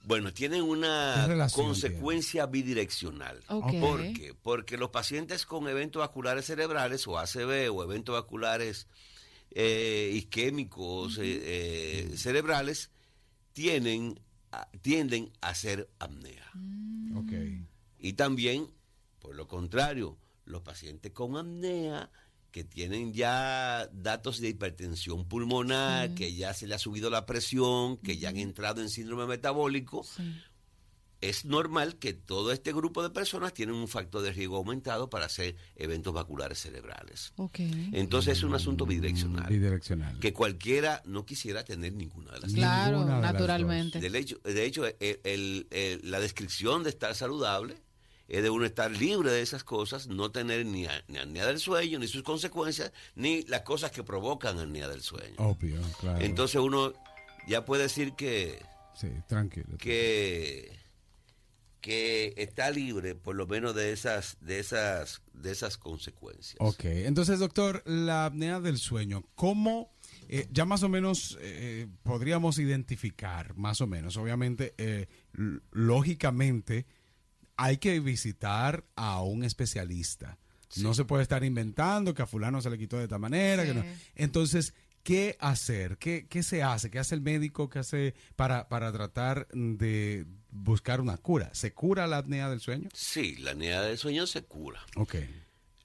Bueno, 0.05 0.33
tienen 0.33 0.61
¿Qué 0.65 0.71
una 0.71 1.27
relación 1.27 1.67
consecuencia 1.67 2.47
bidireccional. 2.47 3.41
Ok. 3.49 3.73
¿Por 3.81 4.01
qué? 4.15 4.35
Porque 4.43 4.77
los 4.77 4.91
pacientes 4.91 5.47
con 5.47 5.69
eventos 5.69 6.01
vasculares 6.01 6.45
cerebrales 6.47 7.07
o 7.07 7.19
ACV 7.19 7.71
o 7.73 7.85
eventos 7.85 8.13
vasculares 8.13 8.89
eh, 9.53 10.11
isquémicos 10.15 11.19
eh, 11.19 11.23
eh, 12.11 12.17
cerebrales 12.17 12.91
tienen, 13.53 14.19
a- 14.51 14.69
tienden 14.81 15.31
a 15.41 15.55
ser 15.55 15.89
apnea. 16.01 16.51
Ok. 17.15 17.33
Y 17.99 18.15
también, 18.15 18.67
por 19.21 19.37
lo 19.37 19.47
contrario, 19.47 20.17
los 20.47 20.63
pacientes 20.63 21.13
con 21.13 21.37
apnea 21.37 22.11
que 22.53 22.63
tienen 22.65 23.13
ya 23.15 23.89
datos 23.93 24.39
de 24.41 24.51
hipertensión 24.51 25.25
pulmonar, 25.27 26.15
que 26.15 26.35
ya 26.35 26.55
se 26.55 26.67
le 26.67 26.75
ha 26.75 26.79
subido 26.79 27.11
la 27.11 27.27
presión, 27.27 27.97
que 27.97 28.19
ya 28.19 28.29
han 28.29 28.37
entrado 28.37 28.81
en 28.83 28.91
síndrome 28.91 29.27
metabólico, 29.27 30.05
Sí. 30.05 30.23
es 31.23 31.45
normal 31.45 31.97
que 31.97 32.13
todo 32.13 32.53
este 32.53 32.73
grupo 32.73 33.03
de 33.03 33.09
personas 33.11 33.55
tienen 33.55 33.77
un 33.77 33.87
factor 33.89 34.23
de 34.23 34.33
riesgo 34.33 34.57
aumentado 34.57 35.09
para 35.09 35.27
hacer 35.27 35.57
eventos 35.77 36.13
vasculares 36.13 36.59
cerebrales. 36.59 37.33
Entonces 37.93 38.39
es 38.39 38.43
un 38.45 38.55
asunto 38.55 38.85
bidireccional. 38.87 39.49
Bidireccional. 39.49 40.19
Que 40.19 40.33
cualquiera 40.33 41.01
no 41.07 41.25
quisiera 41.25 41.65
tener 41.65 41.93
ninguna 41.95 42.33
de 42.33 42.41
las 42.41 42.53
Claro, 42.53 43.05
de 43.07 43.13
naturalmente. 43.21 44.01
del 44.01 44.15
hecho, 44.17 44.39
de 44.45 44.65
hecho, 44.67 44.85
el- 44.85 45.21
el- 45.25 45.67
el- 45.71 46.01
la 46.11 46.19
descripción 46.21 46.83
de 46.83 46.91
estar 46.91 47.15
saludable 47.15 47.77
es 48.33 48.43
de 48.43 48.49
uno 48.51 48.65
estar 48.65 48.91
libre 48.91 49.31
de 49.31 49.43
esas 49.43 49.63
cosas, 49.63 50.07
no 50.09 50.31
tener 50.33 50.65
ni, 50.65 50.87
a- 50.87 51.05
ni 51.07 51.19
apnea 51.19 51.47
del 51.47 51.59
sueño, 51.59 51.99
ni 51.99 52.09
sus 52.09 52.23
consecuencias, 52.23 52.91
ni 53.15 53.43
las 53.43 53.61
cosas 53.61 53.91
que 53.91 54.03
provocan 54.03 54.59
apnea 54.59 54.89
del 54.89 55.03
sueño. 55.03 55.35
Obvio, 55.37 55.81
claro. 56.01 56.25
Entonces 56.25 56.61
uno 56.61 56.95
ya 57.47 57.65
puede 57.67 57.83
decir 57.83 58.15
que, 58.15 58.59
Sí, 58.95 59.09
tranquilo. 59.29 59.77
que, 59.77 60.79
que 61.83 62.33
está 62.39 62.71
libre 62.71 63.15
por 63.15 63.35
lo 63.37 63.47
menos 63.47 63.75
de 63.75 63.93
esas, 63.93 64.39
de 64.41 64.61
esas, 64.61 65.21
de 65.35 65.51
esas 65.51 65.77
consecuencias. 65.77 66.57
Ok, 66.59 66.85
entonces 66.85 67.39
doctor, 67.39 67.83
la 67.85 68.25
apnea 68.27 68.61
del 68.61 68.79
sueño, 68.79 69.25
¿cómo 69.35 69.93
eh, 70.29 70.47
ya 70.51 70.65
más 70.65 70.83
o 70.85 70.89
menos 70.89 71.37
eh, 71.43 71.87
podríamos 72.03 72.59
identificar, 72.59 73.55
más 73.57 73.83
o 73.83 73.87
menos, 73.87 74.17
obviamente, 74.17 74.73
eh, 74.79 75.07
lógicamente 75.73 76.87
hay 77.63 77.77
que 77.79 78.01
visitar 78.01 78.85
a 78.97 79.23
un 79.23 79.45
especialista. 79.45 80.37
No 80.79 80.95
se 80.95 81.05
puede 81.05 81.23
estar 81.23 81.45
inventando 81.45 82.13
que 82.13 82.23
a 82.23 82.27
fulano 82.27 82.61
se 82.61 82.71
le 82.71 82.77
quitó 82.77 82.97
de 82.97 83.05
esta 83.05 83.19
manera. 83.19 83.65
que 83.65 83.73
no. 83.73 83.85
Entonces, 84.17 84.75
¿qué 85.05 85.37
hacer? 85.39 85.97
¿Qué, 85.99 86.27
¿Qué 86.29 86.43
se 86.43 86.65
hace? 86.65 86.91
¿Qué 86.91 86.99
hace 86.99 87.15
el 87.15 87.21
médico? 87.21 87.69
¿Qué 87.69 87.79
hace 87.79 88.15
para, 88.35 88.69
para 88.69 88.91
tratar 88.91 89.47
de 89.53 90.27
buscar 90.51 91.01
una 91.01 91.19
cura? 91.19 91.51
¿Se 91.55 91.73
cura 91.73 92.09
la 92.09 92.19
apnea 92.19 92.51
del 92.51 92.59
sueño? 92.61 92.89
Sí, 92.95 93.37
la 93.37 93.53
apnea 93.53 93.81
del 93.83 93.97
sueño 93.97 94.27
se 94.27 94.43
cura. 94.43 94.85
Ok. 94.97 95.17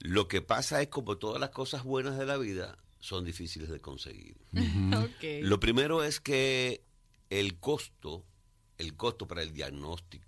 Lo 0.00 0.26
que 0.26 0.42
pasa 0.42 0.82
es 0.82 0.88
como 0.88 1.16
todas 1.16 1.40
las 1.40 1.50
cosas 1.50 1.84
buenas 1.84 2.18
de 2.18 2.26
la 2.26 2.38
vida 2.38 2.76
son 2.98 3.24
difíciles 3.24 3.68
de 3.68 3.78
conseguir. 3.78 4.36
Ok. 4.96 5.42
Lo 5.42 5.60
primero 5.60 6.02
es 6.02 6.18
que 6.18 6.82
el 7.30 7.60
costo, 7.60 8.24
el 8.78 8.96
costo 8.96 9.28
para 9.28 9.42
el 9.42 9.52
diagnóstico, 9.52 10.27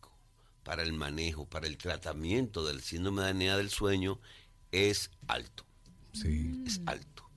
para 0.63 0.83
el 0.83 0.93
manejo, 0.93 1.47
para 1.49 1.67
el 1.67 1.77
tratamiento 1.79 2.65
del 2.67 2.81
síndrome 2.83 3.23
de 3.23 3.31
apnea 3.31 3.57
del 3.57 3.71
sueño 3.71 4.21
es 4.73 5.11
alto, 5.27 5.65
Sí. 6.13 6.63
es 6.67 6.81
alto. 6.87 7.29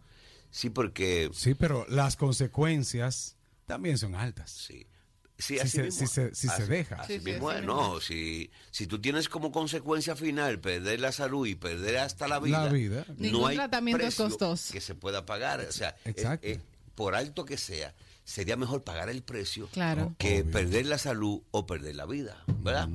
Sí, 0.51 0.69
porque 0.69 1.29
Sí, 1.33 1.55
pero 1.55 1.85
las 1.89 2.15
consecuencias 2.15 3.35
también 3.65 3.97
son 3.97 4.15
altas. 4.15 4.51
sí. 4.51 4.87
Sí, 5.35 5.55
Si 5.55 5.59
así 5.59 5.69
se- 5.71 5.83
mismo. 5.83 5.99
si 5.99 6.13
se- 6.13 6.35
si 6.35 6.47
se 6.47 6.67
deja. 6.67 6.95
así 6.97 7.13
Sí, 7.13 7.19
sí, 7.19 7.25
mismo 7.31 7.51
es. 7.51 7.63
no, 7.63 7.99
si, 7.99 8.51
si 8.69 8.85
tú 8.85 9.01
tienes 9.01 9.27
como 9.27 9.51
consecuencia 9.51 10.15
final 10.15 10.59
perder 10.61 10.99
la 10.99 11.11
salud 11.11 11.47
y 11.47 11.55
perder 11.55 11.97
hasta 11.97 12.27
la 12.27 12.39
vida, 12.39 12.65
La 12.65 12.71
vida. 12.71 13.03
Ningún 13.17 13.41
no 13.41 13.47
hay 13.47 13.55
tratamiento 13.57 14.05
es 14.05 14.15
precio 14.15 14.25
costoso. 14.29 14.71
que 14.71 14.79
se 14.79 14.93
pueda 14.93 15.25
pagar. 15.25 15.59
O 15.61 15.71
sea, 15.71 15.97
Exacto. 16.05 16.45
eh, 16.47 16.51
eh, 16.53 16.61
por 16.93 17.15
alto 17.15 17.45
que 17.45 17.57
sea, 17.57 17.95
sería 18.23 18.55
mejor 18.55 18.83
pagar 18.83 19.09
el 19.09 19.21
precio 19.23 19.67
Claro. 19.69 20.15
que 20.17 20.41
Obvio. 20.41 20.51
perder 20.51 20.85
la 20.85 20.97
salud 20.97 21.41
o 21.51 21.65
perder 21.65 21.95
la 21.95 22.05
vida, 22.05 22.43
¿verdad? 22.61 22.89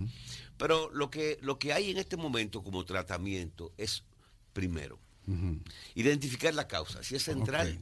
Pero 0.56 0.90
lo 0.92 1.11
que, 1.11 1.38
lo 1.42 1.58
que 1.58 1.73
hay 1.73 1.90
en 1.90 1.99
este 1.99 2.16
momento 2.16 2.62
como 2.62 2.85
tratamiento 2.85 3.73
es, 3.76 4.04
primero, 4.52 4.99
identificar 5.94 6.54
la 6.54 6.66
causa, 6.68 7.02
si 7.02 7.14
es 7.16 7.23
central 7.23 7.78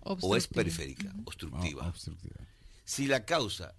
o 0.00 0.36
es 0.36 0.48
periférica, 0.48 1.12
obstructiva. 1.24 1.84
Ah, 1.84 1.88
obstructiva. 1.88 2.36
Si 2.84 3.06
la 3.06 3.24
causa 3.24 3.74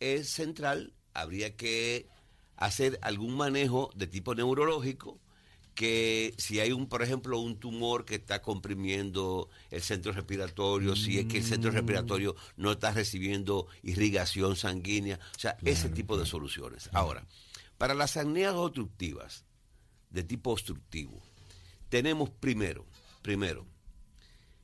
es 0.00 0.28
central, 0.30 0.92
habría 1.14 1.56
que 1.56 2.08
hacer 2.56 2.98
algún 3.02 3.34
manejo 3.36 3.90
de 3.94 4.06
tipo 4.06 4.34
neurológico 4.34 5.20
que 5.82 6.32
si 6.38 6.60
hay 6.60 6.70
un, 6.70 6.86
por 6.86 7.02
ejemplo, 7.02 7.40
un 7.40 7.58
tumor 7.58 8.04
que 8.04 8.14
está 8.14 8.40
comprimiendo 8.40 9.50
el 9.68 9.82
centro 9.82 10.12
respiratorio, 10.12 10.94
si 10.94 11.18
es 11.18 11.26
que 11.26 11.38
el 11.38 11.44
centro 11.44 11.72
respiratorio 11.72 12.36
no 12.56 12.70
está 12.70 12.92
recibiendo 12.92 13.66
irrigación 13.82 14.54
sanguínea, 14.54 15.18
o 15.36 15.40
sea, 15.40 15.56
ese 15.64 15.88
tipo 15.88 16.16
de 16.16 16.24
soluciones. 16.24 16.88
Ahora, 16.92 17.26
para 17.78 17.94
las 17.94 18.16
apneas 18.16 18.54
obstructivas 18.54 19.44
de 20.10 20.22
tipo 20.22 20.52
obstructivo, 20.52 21.20
tenemos 21.88 22.30
primero, 22.30 22.86
primero, 23.20 23.66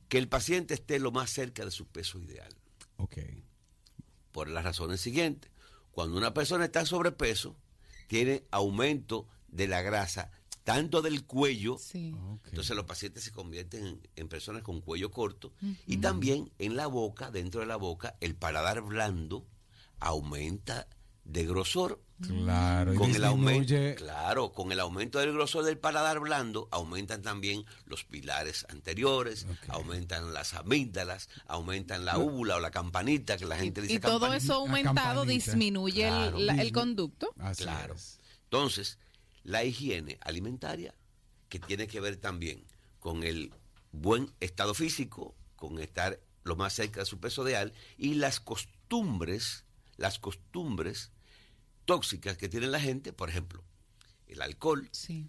que 0.07 0.19
el 0.19 0.29
paciente 0.29 0.73
esté 0.73 0.99
lo 0.99 1.11
más 1.11 1.31
cerca 1.31 1.65
de 1.65 1.71
su 1.71 1.85
peso 1.85 2.17
ideal 2.21 2.55
Ok. 2.95 3.17
por 4.31 4.47
las 4.47 4.63
razones 4.63 5.01
siguientes. 5.01 5.51
Cuando 5.91 6.15
una 6.17 6.33
persona 6.33 6.63
está 6.63 6.79
en 6.79 6.85
sobrepeso, 6.85 7.57
tiene 8.07 8.45
aumento 8.51 9.27
de 9.49 9.67
la 9.67 9.81
grasa, 9.81 10.31
tanto 10.73 11.01
del 11.01 11.25
cuello, 11.25 11.77
Sí. 11.79 12.13
entonces 12.45 12.75
los 12.75 12.85
pacientes 12.85 13.23
se 13.23 13.31
convierten 13.31 13.87
en, 13.87 14.01
en 14.15 14.27
personas 14.29 14.61
con 14.61 14.81
cuello 14.81 15.09
corto, 15.09 15.51
y 15.87 15.97
también 15.97 16.51
en 16.59 16.75
la 16.75 16.85
boca, 16.85 17.31
dentro 17.31 17.61
de 17.61 17.65
la 17.65 17.75
boca, 17.75 18.15
el 18.19 18.35
paladar 18.35 18.81
blando 18.81 19.47
aumenta 19.99 20.87
de 21.23 21.45
grosor. 21.45 22.01
Claro. 22.21 22.93
y 22.93 22.97
Con 22.97 23.15
el 23.15 23.23
aumento, 23.23 23.73
disminuye- 23.73 23.95
claro, 23.95 24.51
con 24.51 24.71
el 24.73 24.79
aumento 24.81 25.19
del 25.19 25.31
grosor 25.33 25.63
del 25.63 25.77
paladar 25.77 26.19
blando, 26.19 26.67
aumentan 26.69 27.21
también 27.21 27.63
los 27.85 28.03
pilares 28.03 28.65
anteriores, 28.69 29.47
aumentan 29.69 30.33
las 30.33 30.53
amígdalas, 30.53 31.29
aumentan 31.47 32.03
la 32.05 32.17
úvula 32.19 32.57
o 32.57 32.59
la 32.59 32.71
campanita, 32.71 33.37
que 33.37 33.45
la 33.45 33.55
gente 33.57 33.81
dice 33.81 33.93
Y 33.95 33.99
todo 33.99 34.33
eso 34.33 34.53
aumentado 34.55 35.23
disminuye 35.25 36.07
el- 36.09 36.45
la- 36.45 36.69
conducto. 36.73 37.33
Así 37.39 37.63
Claro. 37.63 37.93
es. 37.95 38.19
Entonces, 38.43 38.97
la 39.49 39.63
higiene 39.63 40.17
alimentaria, 40.21 40.93
que 41.49 41.57
tiene 41.59 41.87
que 41.87 41.99
ver 41.99 42.17
también 42.17 42.63
con 42.99 43.23
el 43.23 43.51
buen 43.91 44.31
estado 44.39 44.73
físico, 44.75 45.35
con 45.55 45.79
estar 45.79 46.19
lo 46.43 46.55
más 46.55 46.73
cerca 46.73 46.99
de 46.99 47.05
su 47.07 47.19
peso 47.19 47.47
ideal 47.47 47.73
y 47.97 48.13
las 48.13 48.39
costumbres, 48.39 49.65
las 49.97 50.19
costumbres 50.19 51.11
tóxicas 51.85 52.37
que 52.37 52.47
tiene 52.47 52.67
la 52.67 52.79
gente, 52.79 53.11
por 53.11 53.29
ejemplo, 53.29 53.63
el 54.27 54.41
alcohol. 54.41 54.87
Sí. 54.91 55.27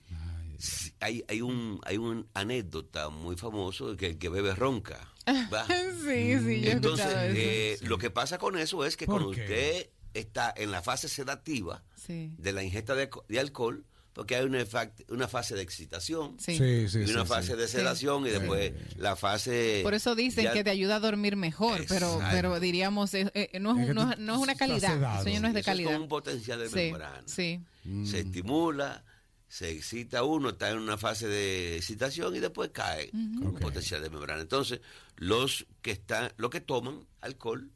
Sí, 0.59 0.93
Hay, 1.01 1.25
hay 1.29 1.41
un 1.41 1.81
hay 1.85 1.97
un 1.97 2.29
anécdota 2.35 3.09
muy 3.09 3.35
famoso 3.37 3.93
de 3.93 3.97
que 3.97 4.07
el 4.09 4.19
que 4.19 4.29
bebe 4.29 4.55
ronca. 4.55 5.11
¿va? 5.53 5.67
Sí, 6.05 6.39
sí, 6.39 6.61
yo 6.61 6.69
he 6.69 6.73
Entonces, 6.73 7.07
eso. 7.07 7.35
eh, 7.37 7.79
lo 7.83 7.97
que 7.97 8.11
pasa 8.11 8.37
con 8.39 8.59
eso 8.59 8.85
es 8.85 8.97
que 8.99 9.07
¿Por 9.07 9.17
cuando 9.23 9.31
qué? 9.35 9.41
usted 9.43 9.91
está 10.13 10.53
en 10.55 10.71
la 10.71 10.83
fase 10.83 11.09
sedativa 11.09 11.83
sí. 11.95 12.35
de 12.37 12.53
la 12.53 12.63
ingesta 12.63 12.95
de 12.95 13.39
alcohol, 13.41 13.85
porque 14.13 14.35
hay 14.37 14.45
una, 14.45 14.65
una 15.09 15.29
fase 15.29 15.55
de 15.55 15.63
excitación 15.63 16.37
Sí. 16.41 16.57
Sí, 16.59 16.89
sí, 16.89 16.99
y 17.07 17.11
una 17.13 17.23
sí, 17.23 17.29
fase 17.29 17.53
sí. 17.53 17.59
de 17.59 17.69
sedación 17.69 18.27
y 18.27 18.31
después 18.31 18.73
la 18.97 19.15
fase... 19.17 19.81
Por 19.83 19.95
eso 19.95 20.15
dicen 20.15 20.45
ya- 20.45 20.53
que 20.53 20.65
te 20.65 20.71
ayuda 20.71 20.97
a 20.97 21.01
dormir 21.01 21.37
mejor, 21.37 21.85
pero 21.89 22.15
Exacto. 22.15 22.29
pero 22.33 22.61
diríamos, 22.61 23.15
eh, 23.15 23.31
eh, 23.35 23.59
no, 23.61 23.73
es, 23.77 23.81
Es 23.83 23.87
que 23.89 23.95
no, 23.95 24.11
es- 24.13 24.19
no 24.19 24.35
es 24.35 24.41
una 24.41 24.55
calidad, 24.57 25.17
el 25.19 25.23
sueño 25.23 25.41
no 25.41 25.49
es 25.49 25.55
de 25.55 25.61
eso 25.61 25.71
es 25.71 25.77
calidad. 25.77 25.91
como 25.93 26.03
un 26.05 26.09
potencial 26.09 26.59
de 26.59 26.69
Sí, 26.69 26.75
membrana. 26.77 27.23
sí. 27.27 27.61
Se 28.05 28.21
estimula, 28.21 29.05
se 29.49 29.71
excita 29.71 30.23
uno, 30.23 30.51
está 30.51 30.71
en 30.71 30.79
una 30.79 30.99
fase 30.99 31.27
de 31.27 31.77
excitación 31.77 32.35
y 32.37 32.41
después 32.41 32.71
cae 32.73 33.11
con 33.11 33.39
un 33.47 33.47
Ok. 33.57 33.61
potencial 33.61 34.03
de 34.03 34.11
membrana. 34.11 34.41
Entonces, 34.43 34.81
los 35.17 35.67
que 35.83 35.91
están, 35.93 36.33
los 36.37 36.51
que 36.51 36.61
toman 36.61 37.07
alcohol 37.21 37.71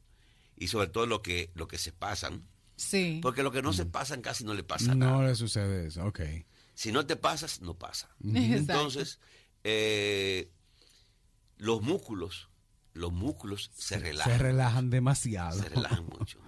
y 0.57 0.67
sobre 0.67 0.87
todo 0.87 1.05
los 1.05 1.21
que, 1.21 1.49
los 1.55 1.67
que 1.67 1.77
se 1.77 1.91
pasan, 1.91 2.43
Sí. 2.77 3.19
porque 3.21 3.41
los 3.43 3.53
que 3.53 3.61
no 3.61 3.71
se 3.73 3.85
pasan 3.85 4.21
casi 4.21 4.43
no 4.43 4.53
le 4.53 4.63
pasa 4.63 4.93
No 4.93 5.11
nada. 5.17 5.27
le 5.27 5.35
sucede 5.35 5.87
eso, 5.87 6.05
ok. 6.05 6.19
Si 6.73 6.91
no 6.91 7.05
te 7.05 7.15
pasas, 7.15 7.61
no 7.61 7.73
pasa. 7.77 8.09
Entonces, 8.23 9.19
eh, 9.63 10.51
los 11.57 11.81
músculos, 11.81 12.49
los 12.93 13.13
músculos 13.13 13.71
se 13.75 13.97
relajan. 13.97 14.33
Se 14.33 14.39
relajan 14.39 14.89
demasiado. 14.89 15.57
se 15.61 15.69
relajan 15.69 16.05
mucho. 16.05 16.39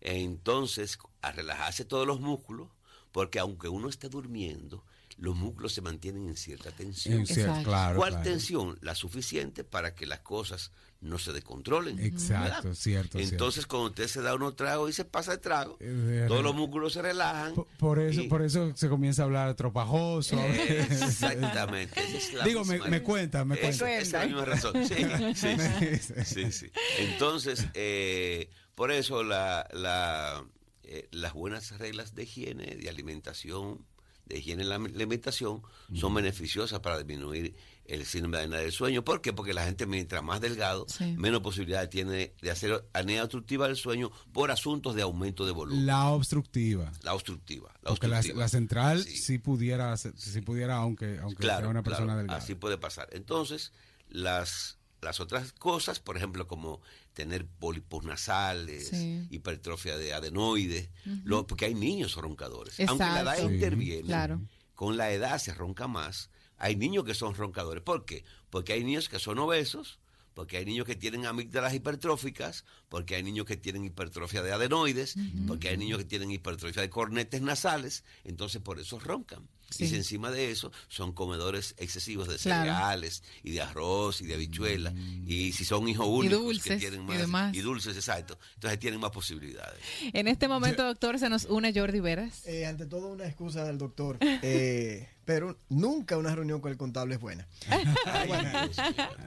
Entonces, 0.00 0.98
a 1.22 1.32
relajarse 1.32 1.84
todos 1.84 2.06
los 2.06 2.20
músculos, 2.20 2.68
porque 3.12 3.38
aunque 3.38 3.68
uno 3.68 3.88
esté 3.88 4.08
durmiendo, 4.08 4.84
los 5.18 5.34
músculos 5.34 5.72
se 5.72 5.80
mantienen 5.80 6.28
en 6.28 6.36
cierta 6.36 6.70
tensión. 6.72 7.24
En 7.28 7.64
claro, 7.64 7.96
¿Cuál 7.96 8.10
claro. 8.12 8.24
tensión? 8.30 8.78
La 8.82 8.94
suficiente 8.94 9.64
para 9.64 9.94
que 9.94 10.04
las 10.06 10.20
cosas 10.20 10.72
no 11.00 11.18
se 11.18 11.32
descontrolen. 11.32 11.98
Exacto, 11.98 12.64
¿verdad? 12.68 12.74
cierto, 12.74 13.18
Entonces, 13.18 13.66
cuando 13.66 13.88
usted 13.90 14.08
se 14.08 14.20
da 14.20 14.34
unos 14.34 14.56
tragos 14.56 14.90
y 14.90 14.92
se 14.92 15.04
pasa 15.04 15.32
de 15.32 15.38
trago, 15.38 15.76
Eh, 15.80 16.24
todos 16.28 16.42
los 16.42 16.54
músculos 16.54 16.92
se 16.92 17.00
relajan. 17.02 17.54
Por, 17.54 17.66
por 17.78 17.98
eso, 18.00 18.20
y- 18.22 18.28
por 18.28 18.42
eso 18.42 18.72
se 18.74 18.88
comienza 18.88 19.22
a 19.22 19.24
hablar 19.26 19.54
tropajoso. 19.54 20.36
Exactamente. 20.68 22.00
esa 22.00 22.16
es 22.18 22.34
la 22.34 22.44
Digo, 22.44 22.64
me, 22.64 22.78
me 22.78 23.02
cuenta, 23.02 23.44
me 23.44 23.54
Esa- 23.56 23.62
cuenta. 23.84 23.98
esa 24.00 24.00
es 24.00 24.12
la 24.12 24.26
misma 24.26 24.44
razón. 24.44 24.74
Sí, 24.86 24.94
sí, 25.34 25.56
sí. 26.00 26.24
Sí, 26.24 26.52
sí. 26.52 26.70
Entonces, 26.98 27.66
eh, 27.74 28.50
por 28.74 28.90
eso 28.90 29.22
la, 29.22 29.66
la, 29.72 30.44
eh, 30.82 31.08
las 31.10 31.32
buenas 31.32 31.78
reglas 31.78 32.14
de 32.14 32.24
higiene, 32.24 32.76
de 32.76 32.88
alimentación, 32.88 33.84
de 34.26 34.38
higiene 34.38 34.62
en 34.64 34.68
la 34.68 34.74
alimentación, 34.76 35.62
son 35.94 36.14
beneficiosas 36.14 36.80
para 36.80 36.98
disminuir 36.98 37.54
el 37.84 38.04
síndrome 38.04 38.38
de 38.38 38.44
apnea 38.44 38.58
del 38.60 38.72
sueño. 38.72 39.04
¿Por 39.04 39.20
qué? 39.20 39.32
Porque 39.32 39.54
la 39.54 39.64
gente 39.64 39.86
mientras 39.86 40.22
más 40.24 40.40
delgado, 40.40 40.86
Sí. 40.88 41.14
menos 41.16 41.40
posibilidad 41.40 41.88
tiene 41.88 42.34
de 42.42 42.50
hacer 42.50 42.84
apnea 42.92 43.22
obstructiva 43.22 43.68
del 43.68 43.76
sueño 43.76 44.10
por 44.32 44.50
asuntos 44.50 44.96
de 44.96 45.02
aumento 45.02 45.46
de 45.46 45.52
volumen. 45.52 45.86
La 45.86 46.08
obstructiva. 46.10 46.90
La 47.02 47.14
obstructiva. 47.14 47.68
La 47.82 47.90
Porque 47.90 48.08
la, 48.08 48.16
obstructiva. 48.16 48.42
la 48.44 48.48
central 48.48 49.04
Sí. 49.04 49.16
sí, 49.16 49.38
pudiera, 49.38 49.96
sí 49.96 50.40
pudiera, 50.40 50.76
aunque, 50.76 51.18
aunque 51.22 51.42
Claro, 51.42 51.60
sea 51.62 51.68
una 51.70 51.82
persona 51.84 52.06
claro, 52.06 52.18
delgada. 52.18 52.38
Así 52.40 52.56
puede 52.56 52.76
pasar. 52.78 53.08
Entonces, 53.12 53.72
las, 54.08 54.78
las 55.06 55.20
otras 55.20 55.52
cosas, 55.52 56.00
por 56.00 56.16
ejemplo, 56.16 56.46
como 56.46 56.80
tener 57.14 57.46
pólipos 57.46 58.04
nasales, 58.04 58.88
Sí. 58.88 59.26
hipertrofia 59.30 59.96
de 59.96 60.12
adenoides, 60.12 60.90
lo- 61.24 61.46
porque 61.46 61.64
hay 61.66 61.74
niños 61.74 62.14
roncadores. 62.16 62.78
Aunque 62.80 63.04
la 63.04 63.20
edad. 63.22 63.36
Sí, 63.38 63.44
interviene, 63.54 64.02
claro. 64.08 64.40
con 64.74 64.96
la 64.98 65.10
edad 65.12 65.38
se 65.38 65.54
ronca 65.54 65.86
más. 65.88 66.28
Hay 66.58 66.76
niños 66.76 67.04
que 67.04 67.14
son 67.14 67.34
roncadores. 67.34 67.82
¿Por 67.82 68.04
qué? 68.04 68.24
Porque 68.50 68.74
hay 68.74 68.84
niños 68.84 69.08
que 69.08 69.18
son 69.18 69.38
obesos, 69.38 69.98
porque 70.34 70.58
hay 70.58 70.66
niños 70.66 70.84
que 70.86 70.96
tienen 70.96 71.24
amígdalas 71.24 71.72
hipertróficas, 71.72 72.64
porque 72.90 73.14
hay 73.16 73.22
niños 73.22 73.46
que 73.46 73.56
tienen 73.56 73.84
hipertrofia 73.84 74.42
de 74.42 74.52
adenoides, 74.52 75.14
porque 75.46 75.68
hay 75.70 75.78
niños 75.78 75.98
que 75.98 76.04
tienen 76.04 76.30
hipertrofia 76.30 76.82
de 76.82 76.90
cornetes 76.90 77.40
nasales, 77.40 78.04
entonces 78.24 78.60
por 78.60 78.78
eso 78.78 78.98
roncan. 78.98 79.48
Sí. 79.70 79.84
Y 79.84 79.88
si 79.88 79.96
encima 79.96 80.30
de 80.30 80.50
eso 80.50 80.70
son 80.88 81.12
comedores 81.12 81.74
excesivos 81.78 82.28
de 82.28 82.36
Claro. 82.36 82.62
cereales 82.70 83.22
y 83.42 83.50
de 83.52 83.60
arroz 83.62 84.20
y 84.20 84.26
de 84.26 84.34
habichuela, 84.34 84.92
y 85.26 85.52
si 85.52 85.64
son 85.64 85.88
hijos 85.88 86.06
únicos 86.06 86.38
que 86.38 86.44
dulces, 86.44 86.78
tienen 86.78 87.02
y 87.02 87.04
más 87.04 87.18
demás. 87.18 87.54
y 87.54 87.60
dulces, 87.60 87.96
exacto, 87.96 88.38
entonces 88.54 88.78
tienen 88.78 89.00
más 89.00 89.10
posibilidades. 89.10 89.80
En 90.12 90.28
este 90.28 90.46
momento, 90.48 90.84
doctor, 90.84 91.18
se 91.18 91.28
nos 91.28 91.46
une 91.46 91.72
Jordi 91.74 92.00
Veras. 92.00 92.46
Eh, 92.46 92.64
ante 92.66 92.86
todo, 92.86 93.08
una 93.08 93.26
excusa 93.26 93.64
del 93.64 93.76
doctor. 93.78 94.18
Eh, 94.20 95.08
pero 95.24 95.58
nunca 95.68 96.16
una 96.16 96.34
reunión 96.34 96.60
con 96.60 96.70
el 96.70 96.76
contable 96.78 97.14
es 97.16 97.20
buena. 97.20 97.48
Ay. 98.06 98.30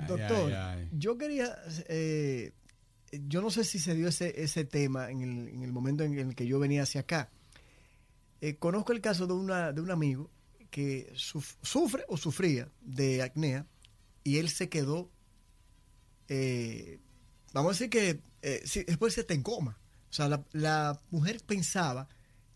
Doctor, 0.08 0.54
ay. 0.54 0.88
yo 0.94 1.18
quería. 1.18 1.56
eh, 1.88 2.54
yo 3.12 3.42
no 3.42 3.50
sé 3.50 3.64
si 3.64 3.80
se 3.80 3.96
dio 3.96 4.08
ese, 4.08 4.42
ese 4.44 4.66
tema 4.66 5.10
en 5.10 5.22
el, 5.24 5.48
en 5.50 5.64
el 5.64 5.72
momento 5.72 6.04
en 6.04 6.18
el 6.18 6.36
que 6.36 6.46
yo 6.46 6.60
venía 6.60 6.84
hacia 6.84 7.02
acá. 7.02 7.30
Eh, 8.42 8.56
conozco 8.58 8.92
el 8.94 9.02
caso 9.02 9.28
de, 9.28 9.34
una, 9.34 9.72
de 9.74 9.82
un 9.82 9.92
amigo 9.92 10.30
que 10.72 11.12
suf- 11.16 11.58
sufre 11.62 12.06
o 12.08 12.16
sufría 12.18 12.70
de 12.82 13.22
acnea 13.22 13.66
y 14.24 14.38
él 14.38 14.50
se 14.50 14.70
quedó. 14.70 15.10
eh, 16.28 17.00
vamos 17.54 17.70
a 17.72 17.74
decir 17.74 17.90
que 17.90 18.22
eh, 18.42 18.62
sí, 18.66 18.84
después 18.86 19.14
se 19.14 19.22
está 19.22 19.34
en 19.34 19.44
coma. 19.44 19.78
O 20.10 20.14
sea, 20.14 20.28
la, 20.28 20.44
la 20.54 21.00
mujer 21.12 21.42
pensaba 21.46 22.08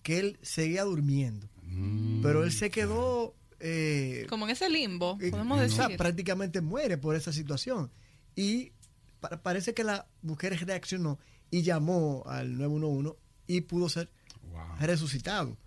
que 0.01 0.19
él 0.19 0.39
seguía 0.41 0.83
durmiendo, 0.83 1.49
Mm, 1.65 2.21
pero 2.21 2.43
él 2.43 2.51
se 2.51 2.69
quedó. 2.69 3.35
eh, 3.59 4.27
Como 4.29 4.45
en 4.45 4.51
ese 4.51 4.69
limbo, 4.69 5.17
eh, 5.21 5.31
podemos 5.31 5.57
o 5.57 5.61
decir. 5.61 5.77
sea, 5.77 5.97
prácticamente 5.97 6.61
muere 6.61 6.97
por 6.97 7.15
esa 7.15 7.31
situación. 7.33 7.89
Y 8.35 8.73
pa- 9.19 9.41
parece 9.41 9.73
que 9.73 9.83
la 9.83 10.07
mujer 10.21 10.55
reaccionó 10.67 11.17
y 11.49 11.61
llamó 11.63 12.23
al 12.27 12.57
911 12.57 13.17
y 13.47 13.61
pudo 13.61 13.89
ser 13.89 14.11
Wow. 14.51 14.61
resucitado. 14.81 15.57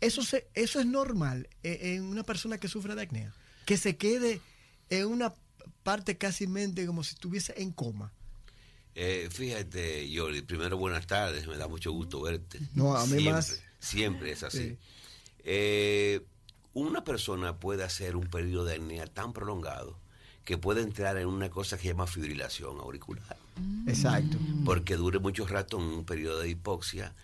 Eso, 0.00 0.22
se, 0.22 0.46
eso 0.54 0.80
es 0.80 0.86
normal 0.86 1.48
eh, 1.62 1.94
en 1.94 2.04
una 2.04 2.22
persona 2.22 2.58
que 2.58 2.68
sufre 2.68 2.94
de 2.94 3.02
acnea. 3.02 3.32
Que 3.64 3.76
se 3.76 3.96
quede 3.96 4.40
en 4.90 5.06
una 5.06 5.34
parte 5.82 6.16
casi 6.16 6.46
mente 6.46 6.86
como 6.86 7.04
si 7.04 7.14
estuviese 7.14 7.54
en 7.60 7.72
coma. 7.72 8.12
Eh, 8.94 9.28
fíjate, 9.30 10.10
Yoli, 10.10 10.42
primero 10.42 10.78
buenas 10.78 11.06
tardes, 11.06 11.46
me 11.46 11.56
da 11.56 11.68
mucho 11.68 11.92
gusto 11.92 12.22
verte. 12.22 12.58
No, 12.74 12.96
a 12.96 13.02
mí 13.04 13.12
siempre, 13.12 13.32
más. 13.32 13.62
Siempre 13.78 14.32
es 14.32 14.42
así. 14.42 14.70
Sí. 14.70 14.78
Eh, 15.44 16.20
una 16.72 17.04
persona 17.04 17.58
puede 17.58 17.84
hacer 17.84 18.16
un 18.16 18.26
periodo 18.26 18.64
de 18.64 18.76
apnea 18.76 19.06
tan 19.06 19.32
prolongado 19.32 19.98
que 20.44 20.58
puede 20.58 20.82
entrar 20.82 21.16
en 21.18 21.26
una 21.26 21.50
cosa 21.50 21.76
que 21.76 21.82
se 21.82 21.88
llama 21.88 22.06
fibrilación 22.06 22.78
auricular, 22.78 23.36
Exacto. 23.86 24.38
porque 24.64 24.96
dure 24.96 25.18
mucho 25.18 25.46
rato 25.46 25.78
en 25.78 25.84
un 25.84 26.04
periodo 26.04 26.40
de 26.40 26.48
hipoxia. 26.50 27.14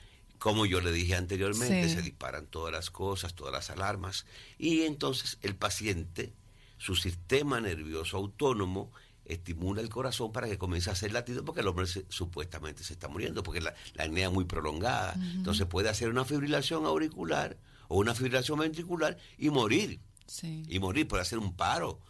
Como 0.43 0.67
yo 0.67 0.81
le 0.81 0.91
dije 0.91 1.15
anteriormente, 1.15 1.89
Sí. 1.89 1.95
se 1.95 2.03
disparan 2.03 2.47
todas 2.49 2.73
las 2.73 2.91
cosas, 2.91 3.35
todas 3.35 3.53
las 3.53 3.71
alarmas, 3.71 4.27
y 4.59 4.83
entonces 4.83 5.39
el 5.43 5.55
paciente, 5.55 6.33
su 6.79 6.97
sistema 6.97 7.61
nervioso 7.61 8.17
autónomo, 8.17 8.91
estimula 9.25 9.81
el 9.81 9.89
corazón 9.89 10.33
para 10.33 10.49
que 10.49 10.59
comience 10.59 10.91
a 10.91 10.95
hacer 10.95 11.13
latido 11.13 11.45
porque 11.45 11.61
el 11.61 11.69
hombre 11.69 11.87
se- 11.87 12.05
supuestamente 12.09 12.83
se 12.83 12.95
está 12.95 13.07
muriendo, 13.07 13.45
porque 13.45 13.61
la, 13.61 13.73
la 13.95 14.03
apnea 14.03 14.27
es 14.27 14.33
muy 14.35 14.45
prolongada. 14.45 15.15
Entonces 15.15 15.65
puede 15.67 15.89
hacer 15.89 16.09
una 16.09 16.25
fibrilación 16.25 16.87
auricular 16.87 17.57
o 17.87 17.99
una 17.99 18.13
fibrilación 18.17 18.59
ventricular 18.59 19.17
y 19.39 19.49
morir. 19.51 20.01
Sí. 20.27 20.65
Y 20.69 20.81
morir, 20.81 21.07
puede 21.07 21.23
hacer 21.23 21.39
un 21.39 21.55
paro 21.55 22.01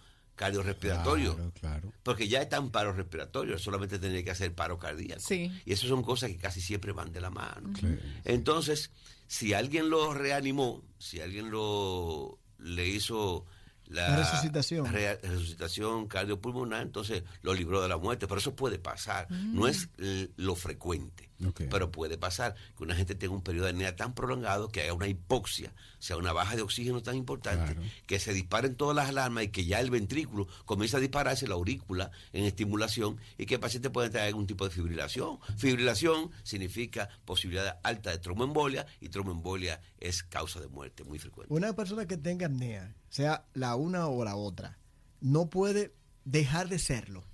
cardiorrespiratorio. 0.42 1.34
Claro, 1.36 1.52
claro. 1.60 1.92
Porque 2.02 2.28
ya 2.28 2.42
está 2.42 2.56
en 2.56 2.70
paro 2.70 2.92
respiratorio, 2.92 3.58
solamente 3.58 3.98
tiene 3.98 4.22
que 4.24 4.30
hacer 4.30 4.54
paro 4.54 4.78
cardíaco. 4.78 5.20
Sí. 5.20 5.50
Y 5.64 5.72
eso 5.72 5.86
son 5.88 6.02
cosas 6.02 6.30
que 6.30 6.36
casi 6.36 6.60
siempre 6.60 6.92
van 6.92 7.12
de 7.12 7.20
la 7.20 7.30
mano. 7.30 7.72
Sí. 7.78 7.86
Entonces, 8.24 8.90
si 9.26 9.54
alguien 9.54 9.88
lo 9.90 10.12
reanimó, 10.14 10.82
si 10.98 11.20
alguien 11.20 11.50
lo 11.50 12.38
le 12.58 12.86
hizo 12.88 13.44
la, 13.86 14.10
La 14.10 14.16
resucitación. 14.18 14.86
rea- 14.86 15.18
resucitación 15.22 16.06
cardiopulmonar, 16.06 16.82
entonces 16.82 17.24
lo 17.42 17.52
libró 17.52 17.82
de 17.82 17.88
la 17.88 17.96
muerte. 17.98 18.26
Pero 18.26 18.38
eso 18.40 18.54
puede 18.54 18.78
pasar. 18.78 19.30
No 19.30 19.66
es 19.68 19.88
lo 20.36 20.54
frecuente. 20.54 21.28
Pero 21.70 21.90
puede 21.90 22.18
pasar 22.18 22.54
que 22.76 22.84
una 22.84 22.94
gente 22.94 23.14
tenga 23.16 23.34
un 23.34 23.42
periodo 23.42 23.64
de 23.66 23.72
apnea 23.72 23.96
tan 23.96 24.14
prolongado 24.14 24.68
que 24.68 24.80
haya 24.82 24.94
una 24.94 25.08
hipoxia, 25.08 25.72
sea 25.98 26.16
una 26.16 26.32
baja 26.32 26.54
de 26.54 26.62
oxígeno 26.62 27.02
tan 27.02 27.16
importante, 27.16 27.74
Claro. 27.74 27.88
que 28.06 28.20
se 28.20 28.32
disparen 28.32 28.76
todas 28.76 28.94
las 28.94 29.08
alarmas 29.08 29.44
y 29.44 29.48
que 29.48 29.64
ya 29.64 29.80
el 29.80 29.90
ventrículo 29.90 30.46
comienza 30.64 30.98
a 30.98 31.00
dispararse, 31.00 31.48
la 31.48 31.54
aurícula 31.54 32.10
en 32.32 32.44
estimulación 32.44 33.18
y 33.38 33.46
que 33.46 33.54
el 33.54 33.60
paciente 33.60 33.90
puede 33.90 34.10
tener 34.10 34.28
algún 34.28 34.46
tipo 34.46 34.64
de 34.64 34.70
fibrilación. 34.70 35.38
Fibrilación 35.56 36.30
significa 36.44 37.08
posibilidad 37.24 37.80
alta 37.82 38.10
de 38.10 38.18
tromboembolia 38.18 38.86
y 39.00 39.08
tromboembolia 39.08 39.80
es 39.98 40.22
causa 40.22 40.60
de 40.60 40.68
muerte 40.68 41.02
muy 41.02 41.18
frecuente. 41.18 41.52
Una 41.52 41.72
persona 41.72 42.06
que 42.06 42.16
tenga 42.16 42.46
apnea, 42.46 42.94
sea 43.08 43.44
la 43.54 43.74
una 43.74 44.06
o 44.06 44.24
la 44.24 44.36
otra, 44.36 44.78
no 45.20 45.50
puede 45.50 45.92
dejar 46.24 46.68
de 46.68 46.78
serlo. 46.78 47.24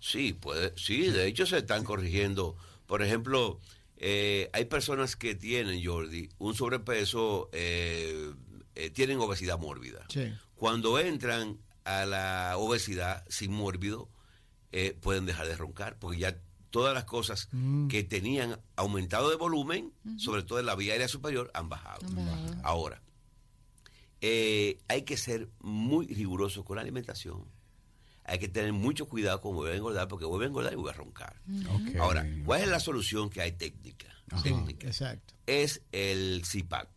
Sí, 0.00 0.32
puede, 0.32 0.72
sí, 0.76 1.10
de 1.10 1.26
hecho 1.26 1.46
se 1.46 1.58
están 1.58 1.84
corrigiendo. 1.84 2.56
Por 2.88 3.02
ejemplo, 3.02 3.60
eh, 3.98 4.50
hay 4.52 4.64
personas 4.64 5.14
que 5.14 5.36
tienen, 5.36 5.84
Jordi, 5.84 6.28
un 6.38 6.54
sobrepeso, 6.56 7.48
eh, 7.52 8.32
eh, 8.74 8.90
tienen 8.90 9.20
obesidad 9.20 9.58
mórbida. 9.60 10.04
Sí. 10.08 10.32
Cuando 10.56 10.98
entran 10.98 11.58
a 11.84 12.04
la 12.06 12.54
obesidad 12.56 13.24
sin 13.28 13.52
mórbido, 13.52 14.08
eh, 14.72 14.96
pueden 15.00 15.26
dejar 15.26 15.46
de 15.46 15.56
roncar, 15.56 15.98
porque 15.98 16.18
ya 16.18 16.36
todas 16.70 16.92
las 16.94 17.04
cosas 17.04 17.48
Mm. 17.52 17.88
que 17.88 18.02
tenían 18.04 18.60
aumentado 18.76 19.30
de 19.30 19.36
volumen, 19.36 19.92
sobre 20.16 20.42
todo 20.42 20.58
en 20.60 20.66
la 20.66 20.74
vía 20.74 20.92
aérea 20.94 21.08
superior, 21.08 21.50
han 21.54 21.68
bajado. 21.68 22.06
Han 22.06 22.16
bajado. 22.16 22.60
Ahora, 22.64 23.02
eh, 24.20 24.78
hay 24.88 25.02
que 25.02 25.16
ser 25.16 25.48
muy 25.60 26.06
riguroso 26.08 26.64
con 26.64 26.76
la 26.76 26.82
alimentación. 26.82 27.44
Hay 28.28 28.38
que 28.38 28.48
tener 28.48 28.72
mucho 28.72 29.08
cuidado 29.08 29.40
con 29.40 29.54
volver 29.54 29.72
a 29.72 29.76
engordar, 29.76 30.06
porque 30.06 30.26
vuelve 30.26 30.44
a 30.46 30.48
engordar 30.48 30.72
y 30.72 30.76
vuelve 30.76 30.90
a 30.90 30.94
roncar. 30.94 31.40
Ok. 31.70 31.96
Ahora, 31.98 32.26
¿cuál 32.44 32.62
es 32.62 32.68
la 32.68 32.78
solución 32.78 33.30
que 33.30 33.40
hay 33.40 33.52
técnica? 33.52 34.08
Ajá. 34.30 34.42
técnica? 34.42 34.86
Exacto. 34.86 35.34
Es 35.46 35.82
el 35.92 36.42
CPAP. 36.42 36.90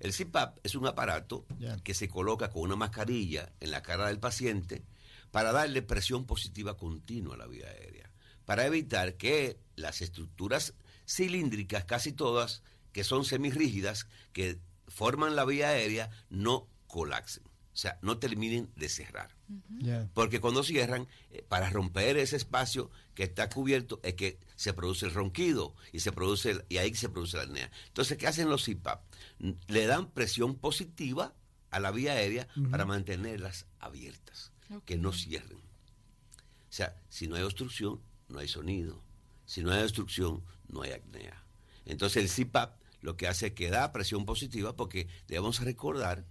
El 0.00 0.12
CPAP 0.12 0.58
es 0.64 0.74
un 0.74 0.86
aparato 0.86 1.46
que 1.84 1.94
se 1.94 2.08
coloca 2.08 2.50
con 2.50 2.62
una 2.62 2.74
mascarilla 2.74 3.52
en 3.60 3.70
la 3.70 3.82
cara 3.82 4.08
del 4.08 4.18
paciente 4.18 4.82
para 5.30 5.52
darle 5.52 5.80
presión 5.80 6.26
positiva 6.26 6.76
continua 6.76 7.36
a 7.36 7.38
la 7.38 7.46
vía 7.46 7.68
aérea, 7.68 8.10
para 8.44 8.66
evitar 8.66 9.16
que 9.16 9.60
las 9.76 10.02
estructuras 10.02 10.74
cilíndricas, 11.06 11.84
casi 11.84 12.12
todas, 12.12 12.64
que 12.92 13.04
son 13.04 13.24
semirrígidas, 13.24 14.08
que 14.32 14.58
forman 14.88 15.36
la 15.36 15.44
vía 15.44 15.68
aérea, 15.68 16.10
no 16.30 16.68
colapsen, 16.88 17.44
o 17.44 17.76
sea, 17.76 17.98
no 18.02 18.18
terminen 18.18 18.70
de 18.76 18.88
cerrar. 18.88 19.36
Porque 20.14 20.40
cuando 20.40 20.62
cierran, 20.62 21.08
eh, 21.30 21.44
para 21.48 21.70
romper 21.70 22.16
ese 22.16 22.36
espacio 22.36 22.90
que 23.14 23.24
está 23.24 23.48
cubierto, 23.48 24.00
es 24.02 24.14
que 24.14 24.38
se 24.56 24.72
produce 24.72 25.06
el 25.06 25.12
ronquido 25.14 25.74
y 25.92 26.00
se 26.00 26.12
produce 26.12 26.50
el- 26.52 26.64
y 26.68 26.78
ahí 26.78 26.94
se 26.94 27.08
produce 27.08 27.36
la 27.36 27.44
apnea. 27.44 27.70
Entonces, 27.88 28.16
¿qué 28.18 28.26
hacen 28.26 28.48
los 28.48 28.64
CPAP? 28.64 29.02
Le 29.68 29.86
dan 29.86 30.10
presión 30.10 30.56
positiva 30.56 31.34
a 31.70 31.80
la 31.80 31.90
vía 31.90 32.12
aérea 32.12 32.48
para 32.70 32.84
mantenerlas 32.84 33.66
abiertas, 33.78 34.52
que 34.84 34.96
no 34.96 35.12
cierren. 35.12 35.58
O 35.58 36.74
sea, 36.74 36.96
si 37.08 37.26
no 37.28 37.36
hay 37.36 37.42
obstrucción, 37.42 38.00
no 38.28 38.38
hay 38.38 38.48
sonido. 38.48 39.02
Si 39.44 39.62
no 39.62 39.72
hay 39.72 39.82
obstrucción, 39.82 40.42
no 40.68 40.82
hay 40.82 40.92
apnea. 40.92 41.44
Entonces 41.84 42.22
el 42.22 42.28
CPAP 42.46 42.80
lo 43.00 43.16
que 43.16 43.26
hace 43.26 43.48
es 43.48 43.52
que 43.52 43.68
da 43.68 43.92
presión 43.92 44.24
positiva 44.24 44.76
porque 44.76 45.08
debemos 45.26 45.60
recordar 45.60 46.24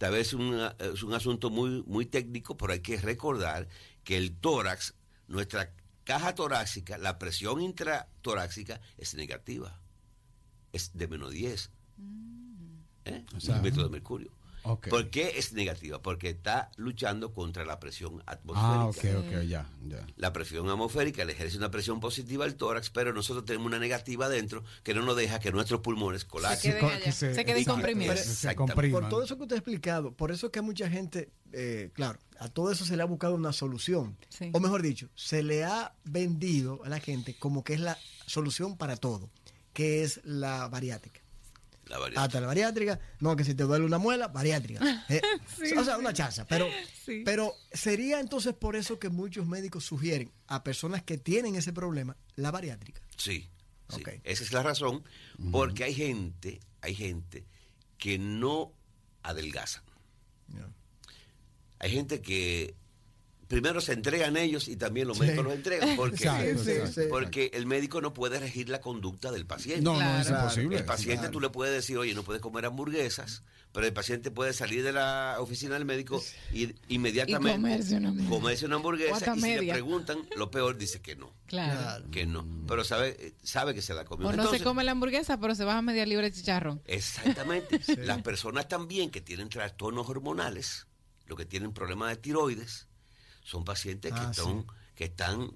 tal 0.00 0.12
vez 0.12 0.32
una- 0.32 0.74
es 0.78 1.02
un 1.02 1.12
asunto 1.12 1.50
muy, 1.50 1.82
muy 1.86 2.06
técnico, 2.06 2.56
pero 2.56 2.72
hay 2.72 2.80
que 2.80 2.96
recordar 2.96 3.68
que 4.02 4.16
el 4.16 4.34
tórax, 4.34 4.94
nuestra 5.28 5.74
caja 6.04 6.34
torácica, 6.34 6.96
la 6.96 7.18
presión 7.18 7.60
intratorácica 7.60 8.80
es 8.96 9.14
negativa. 9.14 9.78
Es 10.72 10.92
de 10.94 11.06
menos 11.06 11.32
10 11.32 11.70
¿eh? 13.04 13.26
O 13.36 13.40
sea, 13.40 13.56
milímetros 13.56 13.84
de 13.84 13.90
mercurio. 13.90 14.30
Ok. 14.62 14.88
¿Por 14.88 15.10
qué 15.10 15.38
es 15.38 15.52
negativa? 15.52 16.00
Porque 16.02 16.30
está 16.30 16.70
luchando 16.76 17.32
contra 17.32 17.64
la 17.64 17.78
presión 17.80 18.22
Ah, 18.26 18.32
atmosférica. 18.32 19.18
ok, 19.18 19.26
ok, 19.26 19.42
ya, 19.46 19.68
ya. 19.86 20.06
La 20.16 20.32
presión 20.32 20.68
atmosférica 20.68 21.24
le 21.24 21.32
ejerce 21.32 21.56
una 21.58 21.70
presión 21.70 22.00
positiva 22.00 22.44
al 22.44 22.54
tórax, 22.56 22.90
pero 22.90 23.12
nosotros 23.12 23.44
tenemos 23.44 23.66
una 23.66 23.78
negativa 23.78 24.26
adentro 24.26 24.64
que 24.82 24.94
no 24.94 25.02
nos 25.02 25.16
deja 25.16 25.38
que 25.40 25.52
nuestros 25.52 25.80
pulmones 25.80 26.24
colapsen. 26.24 26.76
queden 26.78 27.12
se 27.12 27.44
queden 27.44 27.64
comprimidos. 27.64 28.20
Se 28.20 28.54
compriman. 28.54 29.00
Por 29.02 29.10
todo 29.10 29.22
eso 29.22 29.36
que 29.36 29.42
usted 29.42 29.56
ha 29.56 29.58
explicado, 29.58 30.12
por 30.12 30.30
eso 30.32 30.46
es 30.46 30.52
que 30.52 30.58
a 30.58 30.62
mucha 30.62 30.88
gente, 30.88 31.30
eh, 31.52 31.90
claro, 31.94 32.18
a 32.38 32.48
todo 32.48 32.70
eso 32.72 32.84
se 32.84 32.96
le 32.96 33.02
ha 33.02 33.06
buscado 33.06 33.34
una 33.34 33.52
solución. 33.52 34.16
Sí. 34.28 34.50
O 34.52 34.60
mejor 34.60 34.82
dicho, 34.82 35.08
se 35.14 35.42
le 35.42 35.64
ha 35.64 35.94
vendido 36.04 36.80
a 36.84 36.88
la 36.88 37.00
gente 37.00 37.34
como 37.38 37.64
que 37.64 37.74
es 37.74 37.80
la 37.80 37.98
solución 38.26 38.76
para 38.76 38.96
todo, 38.96 39.30
que 39.72 40.02
es 40.02 40.20
la 40.24 40.68
bariátrica. 40.68 41.20
La. 41.98 42.22
Hasta 42.22 42.40
la 42.40 42.46
bariátrica, 42.46 42.98
no, 43.20 43.36
que 43.36 43.44
si 43.44 43.54
te 43.54 43.64
duele 43.64 43.84
una 43.84 43.98
muela, 43.98 44.28
bariátrica. 44.28 45.04
Eh, 45.08 45.20
o 45.78 45.84
sea, 45.84 45.98
una 45.98 46.12
chanza. 46.12 46.46
Pero, 46.46 46.66
Sí. 47.04 47.22
pero 47.24 47.52
sería 47.72 48.20
entonces 48.20 48.54
por 48.54 48.76
eso 48.76 48.98
que 48.98 49.08
muchos 49.10 49.46
médicos 49.46 49.84
sugieren 49.84 50.32
a 50.46 50.62
personas 50.64 51.02
que 51.02 51.18
tienen 51.18 51.56
ese 51.56 51.72
problema 51.72 52.16
la 52.36 52.50
bariátrica. 52.50 53.02
Sí, 53.16 53.50
sí. 53.88 54.00
Ok. 54.00 54.08
esa 54.24 54.42
es 54.44 54.52
la 54.52 54.62
razón, 54.62 55.04
porque 55.50 55.84
hay 55.84 55.94
gente, 55.94 56.60
hay 56.80 56.94
gente 56.94 57.46
que 57.98 58.18
no 58.18 58.72
adelgazan. 59.22 59.82
Hay 61.78 61.90
gente 61.90 62.20
que 62.20 62.74
primero 63.50 63.80
se 63.80 63.92
entregan 63.94 64.36
ellos 64.36 64.68
y 64.68 64.76
también 64.76 65.08
los 65.08 65.18
Sí. 65.18 65.24
médicos 65.24 65.44
los 65.44 65.54
entregan, 65.54 65.88
porque, 65.96 66.24
Exacto, 66.24 66.64
Sí, 66.64 66.70
exacto. 66.70 67.10
porque 67.10 67.50
el 67.52 67.66
médico 67.66 68.00
no 68.00 68.14
puede 68.14 68.38
regir 68.38 68.68
la 68.68 68.80
conducta 68.80 69.32
del 69.32 69.44
paciente. 69.44 69.82
No, 69.82 70.00
no, 70.00 70.18
es 70.20 70.28
Claro. 70.28 70.44
imposible. 70.44 70.76
El 70.78 70.84
paciente 70.84 71.16
Claro. 71.18 71.32
tú 71.32 71.40
le 71.40 71.50
puedes 71.50 71.74
decir, 71.74 71.98
oye, 71.98 72.14
no 72.14 72.22
puedes 72.22 72.40
comer 72.40 72.64
hamburguesas, 72.64 73.42
pero 73.72 73.86
el 73.86 73.92
paciente 73.92 74.30
puede 74.30 74.52
salir 74.52 74.84
de 74.84 74.92
la 74.92 75.36
oficina 75.40 75.74
del 75.74 75.84
médico 75.84 76.22
y 76.52 76.74
inmediatamente 76.88 77.50
Y 77.50 77.54
comerse 77.56 77.96
una 77.96 78.08
hamburguesa. 78.10 78.30
comerse 78.30 78.66
una 78.66 78.76
hamburguesa 78.76 79.12
O 79.12 79.16
hasta 79.16 79.36
y 79.36 79.40
si 79.40 79.54
le 79.66 79.72
preguntan, 79.72 80.18
lo 80.36 80.50
peor 80.52 80.78
dice 80.78 81.02
que 81.02 81.16
no, 81.16 81.34
Claro. 81.46 82.08
Que 82.12 82.26
no, 82.26 82.46
pero 82.68 82.84
sabe 82.84 83.34
sabe 83.42 83.74
que 83.74 83.82
se 83.82 83.94
la 83.94 84.04
comió. 84.04 84.28
O 84.28 84.30
no 84.30 84.34
Entonces, 84.36 84.58
se 84.60 84.64
come 84.64 84.84
la 84.84 84.92
hamburguesa, 84.92 85.38
pero 85.40 85.56
se 85.56 85.64
baja 85.64 85.82
media 85.82 86.06
libra 86.06 86.24
de 86.26 86.32
chicharrón. 86.32 86.82
Exactamente. 86.86 87.80
Las 87.98 88.22
personas 88.22 88.68
también 88.68 89.10
que 89.10 89.20
tienen 89.20 89.48
trastornos 89.48 90.08
hormonales, 90.08 90.86
los 91.26 91.36
que 91.36 91.44
tienen 91.46 91.72
problemas 91.72 92.10
de 92.10 92.16
tiroides, 92.16 92.86
son 93.50 93.64
pacientes 93.64 94.12
que 94.12 94.20
Ah, 94.20 94.30
están, 94.30 94.64
que 94.94 95.04
están 95.04 95.50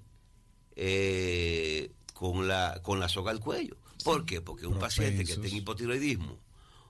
eh, 0.75 1.91
con, 2.13 2.47
la, 2.47 2.79
con 2.83 2.99
la 2.99 3.07
soga 3.09 3.31
al 3.31 3.39
cuello. 3.39 3.77
¿Por 4.03 4.25
qué? 4.25 4.41
Porque 4.41 4.67
un 4.67 4.77
paciente 4.77 5.23
que 5.23 5.35
tenga 5.35 5.47
hipotiroidismo, 5.55 6.37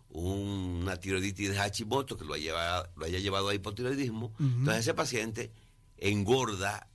una 0.10 0.98
tiroiditis 0.98 1.50
de 1.50 1.56
Hashimoto 1.58 2.18
que 2.18 2.26
lo 2.26 2.34
haya, 2.34 2.84
lo 2.96 3.06
haya 3.06 3.20
llevado 3.20 3.50
a 3.50 3.54
hipotiroidismo, 3.54 4.34
entonces 4.40 4.80
ese 4.80 4.94
paciente 4.94 5.52
engorda 5.98 6.90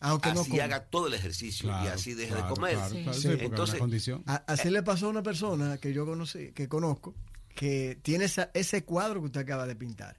Aunque 0.00 0.32
no 0.34 0.40
así 0.42 0.50
coma. 0.50 0.64
haga 0.64 0.84
todo 0.86 1.06
el 1.06 1.14
ejercicio 1.14 1.68
y 1.84 1.86
así 1.88 2.14
deja 2.14 2.34
claro, 2.36 2.48
de 2.48 2.54
comer. 2.54 2.74
claro, 2.74 2.90
Sí. 2.94 3.02
claro, 3.02 3.12
Sí. 3.14 3.20
sí, 3.22 3.28
porque 3.28 3.44
es 3.44 3.50
Entonces, 3.50 3.78
condición. 3.78 4.22
A- 4.26 4.44
Así 4.46 4.70
le 4.70 4.82
pasó 4.82 5.06
a 5.06 5.10
una 5.10 5.22
persona 5.22 5.78
que 5.78 5.92
yo 5.92 6.04
conocí, 6.04 6.52
que 6.52 6.68
conozco, 6.68 7.14
que 7.54 7.98
tiene 8.02 8.24
esa- 8.26 8.50
ese 8.54 8.84
cuadro 8.84 9.20
que 9.20 9.26
usted 9.26 9.40
acaba 9.40 9.66
de 9.66 9.76
pintar. 9.76 10.18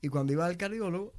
Y 0.00 0.08
cuando 0.08 0.32
iba 0.32 0.44
al 0.46 0.56
cardiólogo, 0.56 1.12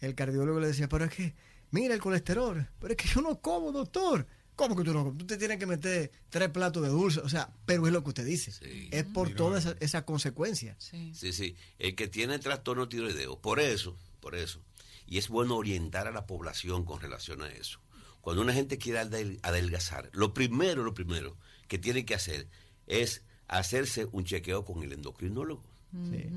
el 0.00 0.14
cardiólogo 0.14 0.60
le 0.60 0.68
decía, 0.68 0.88
pero 0.88 1.04
es 1.04 1.12
que, 1.14 1.34
mira 1.70 1.94
el 1.94 2.00
colesterol, 2.00 2.68
pero 2.78 2.92
es 2.92 2.96
que 2.96 3.08
yo 3.08 3.20
no 3.22 3.40
como, 3.40 3.72
doctor. 3.72 4.26
¿Cómo 4.56 4.74
que 4.74 4.82
tú 4.82 4.92
no 4.92 5.04
comes? 5.04 5.18
Tú 5.18 5.24
te 5.26 5.36
tienes 5.36 5.56
que 5.58 5.66
meter 5.66 6.10
tres 6.30 6.48
platos 6.48 6.82
de 6.82 6.88
dulce. 6.88 7.20
O 7.20 7.28
sea, 7.28 7.48
pero 7.64 7.86
es 7.86 7.92
lo 7.92 8.02
que 8.02 8.08
usted 8.08 8.26
dice. 8.26 8.50
Sí. 8.50 8.88
Es 8.90 9.04
por 9.04 9.32
todas 9.32 9.64
esas 9.66 9.76
esas 9.78 10.02
consecuencias. 10.02 10.76
Sí. 10.80 11.12
Sí, 11.14 11.32
sí. 11.32 11.54
El 11.78 11.94
que 11.94 12.08
tiene 12.08 12.40
trastorno 12.40 12.88
tiroideo. 12.88 13.38
Por 13.40 13.60
eso, 13.60 13.96
por 14.18 14.34
eso. 14.34 14.60
Y 15.06 15.18
es 15.18 15.28
bueno 15.28 15.54
orientar 15.54 16.08
a 16.08 16.10
la 16.10 16.26
población 16.26 16.84
con 16.84 17.00
relación 17.00 17.40
a 17.42 17.48
eso. 17.52 17.78
Cuando 18.20 18.42
una 18.42 18.52
gente 18.52 18.78
quiere 18.78 18.98
adel- 18.98 19.38
adelgazar, 19.44 20.10
lo 20.12 20.34
primero, 20.34 20.82
lo 20.82 20.92
primero 20.92 21.36
que 21.68 21.78
tiene 21.78 22.04
que 22.04 22.16
hacer 22.16 22.48
es 22.88 23.22
hacerse 23.46 24.06
un 24.10 24.24
chequeo 24.24 24.64
con 24.64 24.82
el 24.82 24.92
endocrinólogo. 24.92 25.62
Sí. 25.90 26.28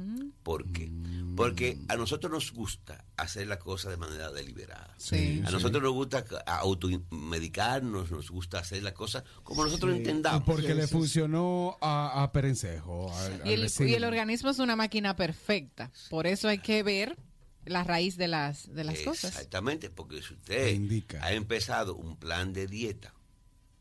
¿Por 0.43 0.71
qué? 0.71 0.89
Porque 1.35 1.77
a 1.89 1.95
nosotros 1.97 2.31
nos 2.31 2.51
gusta 2.53 3.03
hacer 3.17 3.47
la 3.47 3.59
cosa 3.59 3.89
de 3.89 3.97
manera 3.97 4.31
deliberada. 4.31 4.93
Sí. 4.97 5.41
A 5.45 5.51
nosotros 5.51 5.83
nos 5.83 5.91
gusta 5.93 6.23
automedicarnos, 6.45 8.11
nos 8.11 8.29
gusta 8.31 8.59
hacer 8.59 8.83
la 8.83 8.93
cosa 8.93 9.23
como 9.43 9.63
nosotros 9.65 9.91
Sí. 9.93 9.97
entendamos. 9.99 10.43
Porque 10.43 10.67
Sí, 10.67 10.73
le 10.73 10.87
sí, 10.87 10.93
funcionó 10.93 11.77
a, 11.81 12.23
a 12.23 12.31
Perencejo. 12.31 13.13
al- 13.15 13.41
Y 13.45 13.53
el, 13.53 13.61
vecino. 13.63 13.89
y 13.89 13.93
el 13.93 14.03
organismo 14.03 14.49
es 14.49 14.59
una 14.59 14.75
máquina 14.75 15.15
perfecta. 15.15 15.91
Por 16.09 16.27
eso 16.27 16.47
hay 16.47 16.59
que 16.59 16.83
ver 16.83 17.17
la 17.65 17.83
raíz 17.83 18.17
de 18.17 18.27
las, 18.27 18.73
de 18.73 18.83
las 18.83 18.99
cosas. 18.99 19.31
Exactamente, 19.31 19.89
porque 19.89 20.21
si 20.21 20.33
usted 20.33 20.73
Indica. 20.73 21.23
ha 21.23 21.33
empezado 21.33 21.95
un 21.95 22.17
plan 22.17 22.53
de 22.53 22.67
dieta 22.67 23.13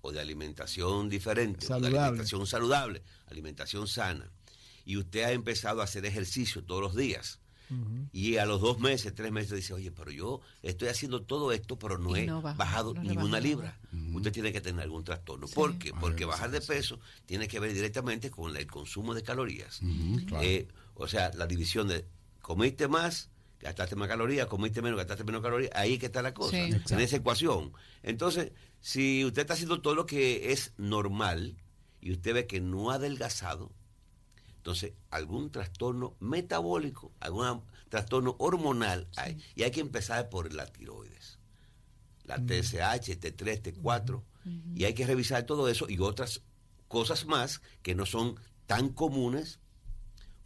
o 0.02 0.12
de 0.12 0.20
alimentación 0.20 1.08
diferente, 1.08 1.72
o 1.72 1.80
de 1.80 1.86
alimentación 1.88 2.46
saludable, 2.46 3.02
alimentación 3.26 3.86
sana, 3.86 4.30
y 4.90 4.96
usted 4.96 5.22
ha 5.24 5.32
empezado 5.32 5.80
a 5.80 5.84
hacer 5.84 6.04
ejercicio 6.04 6.64
todos 6.64 6.82
los 6.82 6.96
días, 6.96 7.38
y 8.12 8.36
a 8.38 8.46
los 8.46 8.60
dos 8.60 8.80
meses, 8.80 9.14
tres 9.14 9.30
meses 9.30 9.52
dice, 9.52 9.72
oye, 9.72 9.92
pero 9.92 10.10
yo 10.10 10.40
estoy 10.60 10.88
haciendo 10.88 11.22
todo 11.22 11.52
esto, 11.52 11.78
pero 11.78 11.98
no 11.98 12.16
Y 12.16 12.20
he 12.22 12.26
no 12.26 12.42
bajo, 12.42 12.58
bajado 12.58 12.94
no 12.94 13.04
ni 13.04 13.16
una 13.16 13.38
libra. 13.38 13.78
Usted 14.12 14.32
tiene 14.32 14.52
que 14.52 14.60
tener 14.60 14.82
algún 14.82 15.04
trastorno. 15.04 15.46
¿Por 15.46 15.78
qué? 15.78 15.92
Porque 15.92 16.24
bajar 16.24 16.50
de 16.50 16.60
peso 16.60 16.98
tiene 17.26 17.46
que 17.46 17.60
ver 17.60 17.72
directamente 17.72 18.28
con 18.28 18.56
el 18.56 18.66
consumo 18.66 19.14
de 19.14 19.22
calorías. 19.22 19.80
Claro. 20.26 20.44
Eh, 20.44 20.66
o 20.94 21.06
sea, 21.06 21.30
la 21.36 21.46
división 21.46 21.86
de 21.86 22.04
comiste 22.40 22.88
más, 22.88 23.30
gastaste 23.60 23.94
más 23.94 24.08
calorías, 24.08 24.48
comiste 24.48 24.82
menos, 24.82 24.96
gastaste 24.98 25.22
menos 25.22 25.40
calorías, 25.40 25.70
ahí 25.76 25.96
que 25.96 26.06
está 26.06 26.22
la 26.22 26.34
cosa, 26.34 26.50
Sí. 26.56 26.72
en 26.92 27.00
esa 27.00 27.16
ecuación. 27.18 27.72
Entonces, 28.02 28.50
si 28.80 29.24
usted 29.24 29.42
está 29.42 29.54
haciendo 29.54 29.80
todo 29.80 29.94
lo 29.94 30.06
que 30.06 30.50
es 30.50 30.72
normal 30.76 31.56
y 32.00 32.10
usted 32.10 32.34
ve 32.34 32.46
que 32.48 32.60
no 32.60 32.90
ha 32.90 32.94
adelgazado, 32.94 33.70
entonces 34.60 34.92
algún 35.10 35.50
trastorno 35.50 36.16
metabólico, 36.20 37.12
algún 37.18 37.62
trastorno 37.88 38.36
hormonal 38.38 39.08
hay. 39.16 39.42
Y 39.54 39.62
hay 39.62 39.70
que 39.70 39.80
empezar 39.80 40.28
por 40.28 40.52
la 40.52 40.66
tiroides. 40.66 41.38
la 42.24 42.36
TSH, 42.36 43.18
T3, 43.18 43.62
T4, 43.62 44.22
y 44.74 44.84
hay 44.84 44.92
que 44.92 45.06
revisar 45.06 45.44
todo 45.44 45.66
eso 45.66 45.88
y 45.88 45.98
otras 45.98 46.42
cosas 46.88 47.24
más 47.24 47.62
que 47.80 47.94
no 47.94 48.04
son 48.04 48.38
tan 48.66 48.90
comunes 48.90 49.59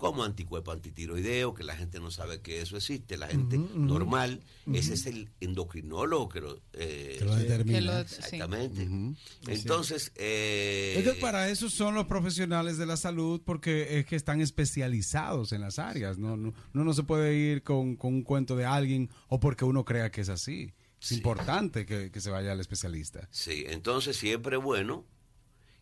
como 0.05 0.23
anticuerpo 0.23 0.71
antitiroideo, 0.71 1.55
que 1.55 1.64
la 1.64 1.75
gente 1.75 1.99
no 1.99 2.11
sabe 2.11 2.43
que 2.43 2.61
eso 2.61 2.77
existe, 2.77 3.17
la 3.17 3.27
gente 3.27 3.57
normal, 3.75 4.43
ese 4.71 4.93
es 4.93 5.07
el 5.07 5.31
endocrinólogo 5.40 6.29
que 6.29 6.40
lo, 6.43 6.61
eh, 6.75 7.17
Que 7.19 7.25
lo 7.25 7.35
determina. 7.37 7.79
Que 7.79 7.85
lo- 7.87 7.99
exactamente. 8.01 8.87
Entonces, 9.47 10.12
eh, 10.17 10.97
Es 10.99 11.05
que 11.11 11.21
para 11.21 11.49
eso 11.49 11.71
son 11.71 11.95
los 11.95 12.05
profesionales 12.07 12.77
de 12.77 12.85
la 12.85 12.99
salud, 12.99 13.40
porque 13.47 13.99
es 13.99 14.05
que 14.05 14.14
están 14.17 14.43
especializados 14.43 15.53
en 15.53 15.62
las 15.62 15.79
áreas. 15.79 16.19
No, 16.19 16.37
no, 16.37 16.53
uno 16.75 16.85
no 16.85 16.93
se 16.93 17.03
puede 17.05 17.35
ir 17.35 17.62
con, 17.62 17.97
con 17.97 18.12
un 18.12 18.23
cuento 18.25 18.57
de 18.57 18.67
alguien 18.67 19.09
o 19.29 19.40
porque 19.40 19.64
uno 19.64 19.87
crea 19.87 20.11
que 20.11 20.21
es 20.21 20.29
así. 20.29 20.75
Es 21.01 21.12
importante 21.12 21.87
que, 21.87 22.11
que 22.11 22.21
se 22.21 22.29
vaya 22.31 22.53
al 22.53 22.61
especialista. 22.61 23.27
Sí, 23.31 23.64
entonces 23.69 24.17
siempre 24.19 24.59
es 24.59 24.62
bueno, 24.62 25.07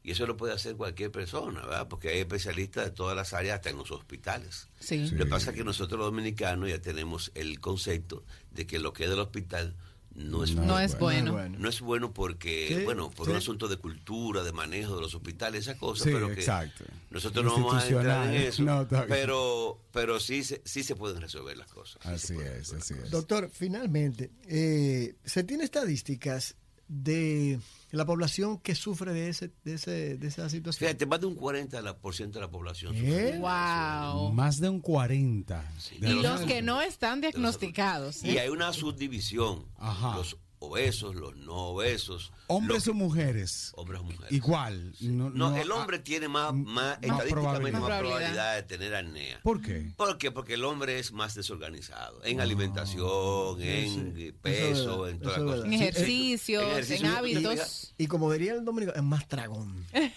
y 0.05 0.11
eso 0.13 0.27
lo 0.27 0.37
puede 0.37 0.53
hacer 0.53 0.77
cualquier 0.77 1.11
persona, 1.13 1.61
¿verdad? 1.61 1.89
Porque 1.89 2.09
hay 2.09 2.19
especialistas 2.19 2.85
de 2.87 2.91
todas 2.91 3.17
las 3.17 3.33
áreas, 3.33 3.57
hasta 3.57 3.71
en 3.71 3.77
los 3.77 3.91
hospitales. 3.91 4.69
Sí. 4.81 5.09
Lo 5.11 5.19
que 5.25 5.27
pasa 5.27 5.51
es 5.51 5.57
que 5.57 5.65
nosotros 5.65 5.99
los 5.99 6.07
dominicanos 6.09 6.69
ya 6.69 6.81
tenemos 6.81 7.31
el 7.35 7.61
concepto 7.61 8.25
de 8.51 8.67
que 8.67 8.79
lo 8.79 8.93
que 8.93 9.05
es 9.05 9.11
del 9.11 9.21
hospital 9.21 9.77
no 10.15 10.45
es 10.45 10.55
No 10.55 10.63
bueno. 10.63 10.79
es 10.81 10.99
bueno. 10.99 11.33
bueno. 11.33 11.59
No 11.59 11.69
es 11.71 11.81
bueno 11.81 12.13
porque, 12.13 12.83
bueno, 12.85 13.11
por 13.11 13.25
sí. 13.27 13.31
un 13.31 13.39
asunto 13.39 13.67
de 13.67 13.79
cultura, 13.79 14.43
de 14.43 14.53
manejo 14.53 14.95
de 14.97 15.01
los 15.01 15.15
hospitales, 15.15 15.63
esas 15.63 15.77
cosas, 15.79 16.05
Sí, 16.05 16.11
pero 16.13 16.27
que 16.29 16.35
exacto. 16.35 16.85
nosotros 17.11 17.45
no 17.45 17.53
vamos 17.53 17.83
a 17.83 17.87
entrar 17.89 18.29
en 18.29 18.43
eso, 18.43 18.63
No, 18.63 18.87
pero, 19.09 19.81
pero 19.91 20.21
sí, 20.21 20.45
se, 20.45 20.61
sí 20.67 20.83
se 20.83 20.97
pueden 20.97 21.21
resolver 21.23 21.57
las 21.57 21.69
cosas. 21.73 22.05
Así 22.05 22.35
es, 22.39 22.75
así 22.75 22.93
es. 23.03 23.11
Doctor, 23.11 23.49
finalmente, 23.51 24.31
eh, 24.49 25.15
¿se 25.25 25.45
tiene 25.45 25.65
estadísticas 25.65 26.57
de 26.93 27.59
la 27.91 28.05
población 28.05 28.59
que 28.59 28.75
sufre 28.75 29.13
de, 29.13 29.29
ese, 29.29 29.51
de, 29.65 29.75
ese, 29.75 30.17
de 30.17 30.29
esa 30.29 30.49
situación? 30.49 30.89
Fíjate, 30.89 31.07
más 31.07 31.21
de 31.21 31.27
un 31.27 31.37
40% 31.37 31.69
de 31.69 31.83
la, 31.83 31.97
por 31.97 32.15
ciento 32.15 32.39
de 32.39 32.45
la 32.45 32.51
población. 32.51 32.95
¿Eh? 32.97 33.39
Wow. 33.39 34.33
Más 34.33 34.61
de 34.61 34.69
un 34.69 34.81
40. 34.81 35.73
de 35.99 36.11
Y 36.11 36.23
los 36.23 36.43
que 36.43 36.63
no 36.63 36.83
están 36.83 37.21
diagnosticados. 37.21 38.23
Y 38.23 38.39
hay 38.39 38.49
una 38.49 38.73
subdivisión. 38.73 39.67
Ajá. 39.77 40.17
Los 40.17 40.37
obesos, 40.63 41.15
los 41.15 41.37
no 41.37 41.55
obesos. 41.69 42.33
Hombres 42.47 42.87
los 42.87 42.95
o 42.95 42.95
mujeres. 42.95 43.73
Hombres 43.77 44.01
o 44.01 44.05
mujeres. 44.05 44.33
Igual. 44.33 44.95
No, 45.01 45.31
No, 45.31 45.51
no- 45.51 45.57
el 45.57 45.71
hombre 45.73 45.99
tiene 45.99 46.29
más, 46.29 46.53
más, 46.55 46.65
más 46.65 46.93
estadísticamente 47.03 47.31
probabilidad. 47.33 47.73
más 47.73 47.83
probabilidad. 47.89 48.19
probabilidad 48.19 48.55
de 48.57 48.63
tener 48.65 48.95
apnea. 48.95 49.41
¿Por 49.43 49.61
qué? 49.61 49.93
¿Por 49.97 50.19
qué? 50.19 50.31
Porque 50.31 50.55
el 50.55 50.65
hombre 50.65 50.99
es 50.99 51.13
más 51.13 51.35
desorganizado. 51.35 52.23
En 52.25 52.41
Ah, 52.41 52.45
alimentación, 52.45 53.61
en 53.61 54.15
sí. 54.17 54.33
peso, 54.41 54.67
Eso 54.67 55.07
es 55.07 55.15
en 55.15 55.21
todas 55.21 55.39
las 55.39 55.47
cosas. 55.47 55.65
En 55.67 55.73
ejercicios, 55.73 56.63
en 56.63 56.69
en, 56.69 56.73
ejercicio, 56.75 57.17
hábitos. 57.17 57.95
Y 57.99 58.07
como 58.07 58.33
diría 58.33 58.55
el 58.55 58.65
dominicano, 58.65 58.97
es 58.99 59.05
más 59.05 59.29
dragón. 59.29 59.85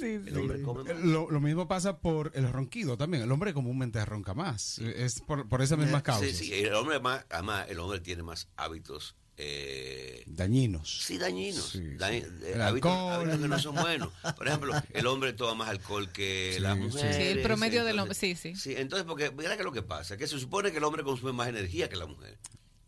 El 0.00 0.36
hombre 0.38 0.62
come 0.62 0.84
más. 0.94 1.04
Lo, 1.04 1.30
lo 1.30 1.40
mismo 1.40 1.66
pasa 1.66 1.98
por 1.98 2.30
el 2.34 2.50
ronquido 2.52 2.96
también. 2.96 3.22
El 3.24 3.32
hombre 3.32 3.52
comúnmente 3.52 4.04
ronca 4.04 4.34
más. 4.34 4.78
Es 4.78 5.20
por, 5.20 5.48
por 5.48 5.62
esas 5.62 5.78
mismas 5.78 6.02
causas. 6.02 6.28
Sí, 6.30 6.46
sí, 6.46 6.52
el 6.54 6.74
hombre 6.74 7.00
más, 7.00 7.24
además, 7.30 7.66
el 7.68 7.78
hombre 7.80 8.00
tiene 8.00 8.22
más 8.22 8.48
hábitos 8.56 9.14
eh, 9.36 10.22
Dañinos. 10.26 11.02
Sí, 11.04 11.18
dañinos. 11.18 11.70
Sí, 11.70 11.78
Dañ- 11.96 12.22
sí. 12.24 12.44
eh, 12.44 12.60
hábitos, 12.62 12.90
hábitos 13.12 13.40
que 13.40 13.48
no 13.48 13.58
son 13.58 13.74
buenos. 13.76 14.10
Por 14.36 14.48
ejemplo, 14.48 14.72
el 14.92 15.06
hombre 15.06 15.32
toma 15.32 15.54
más 15.54 15.68
alcohol 15.68 16.10
que 16.12 16.52
Sí, 16.56 16.60
las 16.60 16.78
sí. 16.92 16.98
el 17.06 17.42
promedio 17.42 17.84
del 17.84 17.98
hombre, 17.98 18.14
sí, 18.14 18.34
sí. 18.36 18.54
Sí, 18.56 18.74
entonces, 18.76 19.06
porque 19.06 19.30
mira 19.30 19.56
que 19.56 19.62
lo 19.64 19.72
que 19.72 19.82
pasa, 19.82 20.16
que 20.16 20.26
se 20.26 20.38
supone 20.38 20.70
que 20.72 20.78
el 20.78 20.84
hombre 20.84 21.02
consume 21.04 21.32
más 21.32 21.48
energía 21.48 21.88
que 21.88 21.96
la 21.96 22.06
mujer. 22.06 22.38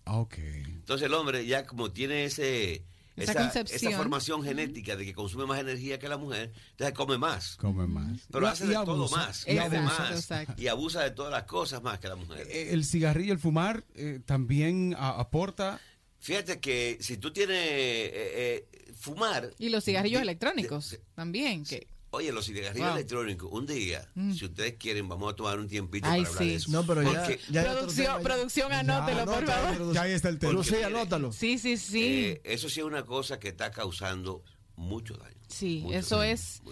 Ok. 0.07 0.35
Entonces 0.39 1.07
el 1.07 1.15
hombre 1.15 1.45
ya 1.47 1.67
como 1.67 1.91
tiene 1.93 2.25
ese... 2.25 2.85
Esa 3.17 3.33
Esa, 3.33 3.41
concepción. 3.45 3.91
esa 3.93 3.97
formación 3.97 4.43
genética 4.45 4.95
de 4.95 5.07
que 5.07 5.15
consume 5.15 5.47
más 5.47 5.59
energía 5.59 5.99
que 5.99 6.07
la 6.07 6.19
mujer, 6.19 6.53
entonces 6.73 6.95
come 6.95 7.17
más. 7.17 7.57
Come 7.57 7.87
más. 7.87 8.21
Pero 8.31 8.45
Y- 8.45 8.49
hace 8.51 8.65
y 8.67 8.69
de 8.69 8.75
todo 8.75 8.93
abusa. 9.05 9.17
más. 9.17 9.49
Y 9.49 9.57
además. 9.57 10.11
exacto. 10.11 10.53
Y 10.61 10.69
abusa 10.69 11.03
de 11.03 11.13
todas 11.13 11.33
las 11.33 11.45
cosas 11.45 11.83
más 11.83 11.99
que 11.99 12.09
la 12.09 12.17
mujer. 12.17 12.47
Eh, 12.51 12.75
El 12.75 12.85
cigarrillo, 12.85 13.33
el 13.33 13.39
fumar, 13.39 13.85
eh, 13.95 14.21
también 14.27 14.95
a- 14.99 15.19
aporta. 15.19 15.81
Fíjate 16.27 16.59
que 16.59 16.99
si 17.01 17.19
tú 17.19 17.33
tienes 17.33 17.57
eh, 17.57 18.65
eh, 18.75 18.93
fumar... 18.97 19.53
Y 19.61 19.69
los 19.69 19.85
cigarrillos 19.85 20.19
de- 20.19 20.23
electrónicos 20.25 20.91
de- 20.91 20.97
de- 20.99 21.05
también. 21.15 21.65
que 21.65 21.87
Oye, 22.11 22.33
los 22.33 22.47
cigarrillos 22.47 22.89
Wow. 22.89 22.97
electrónicos, 22.97 23.49
un 23.53 23.67
día, 23.67 24.09
si 24.37 24.45
ustedes 24.47 24.75
quieren, 24.75 25.09
vamos 25.09 25.33
a 25.33 25.37
tomar 25.37 25.59
un 25.61 25.69
tiempito 25.69 26.09
Ay, 26.09 26.23
para 26.23 26.29
hablar 26.31 26.43
sí. 26.45 26.49
de 26.51 26.55
eso. 26.57 26.71
No, 26.73 26.85
pero 26.85 27.03
ya, 27.03 27.09
Porque, 27.13 27.41
ya 27.51 27.63
producción, 27.63 28.07
tema 28.07 28.17
ya. 28.19 28.23
producción, 28.25 28.73
anótelo, 28.73 29.25
por 29.25 29.35
Anótalo, 29.37 29.47
favor. 29.53 29.75
producción. 29.77 29.95
Ya 29.95 30.03
ahí 30.03 30.13
está 30.13 30.29
el 30.31 30.39
tema. 30.41 30.53
Lucía, 30.55 30.77
mire, 30.89 30.99
anótalo. 30.99 31.33
Sí, 31.33 31.59
sí, 31.59 31.77
sí. 31.77 32.05
eh, 32.05 32.41
eso 32.45 32.69
sí 32.69 32.81
es 32.81 32.87
una 32.87 33.05
cosa 33.05 33.39
que 33.39 33.49
está 33.49 33.71
causando 33.71 34.43
mucho 34.77 35.15
daño. 35.17 35.37
sí, 35.49 35.81
mucho 35.85 35.97
eso 35.99 36.19
daño, 36.19 36.33
es. 36.33 36.63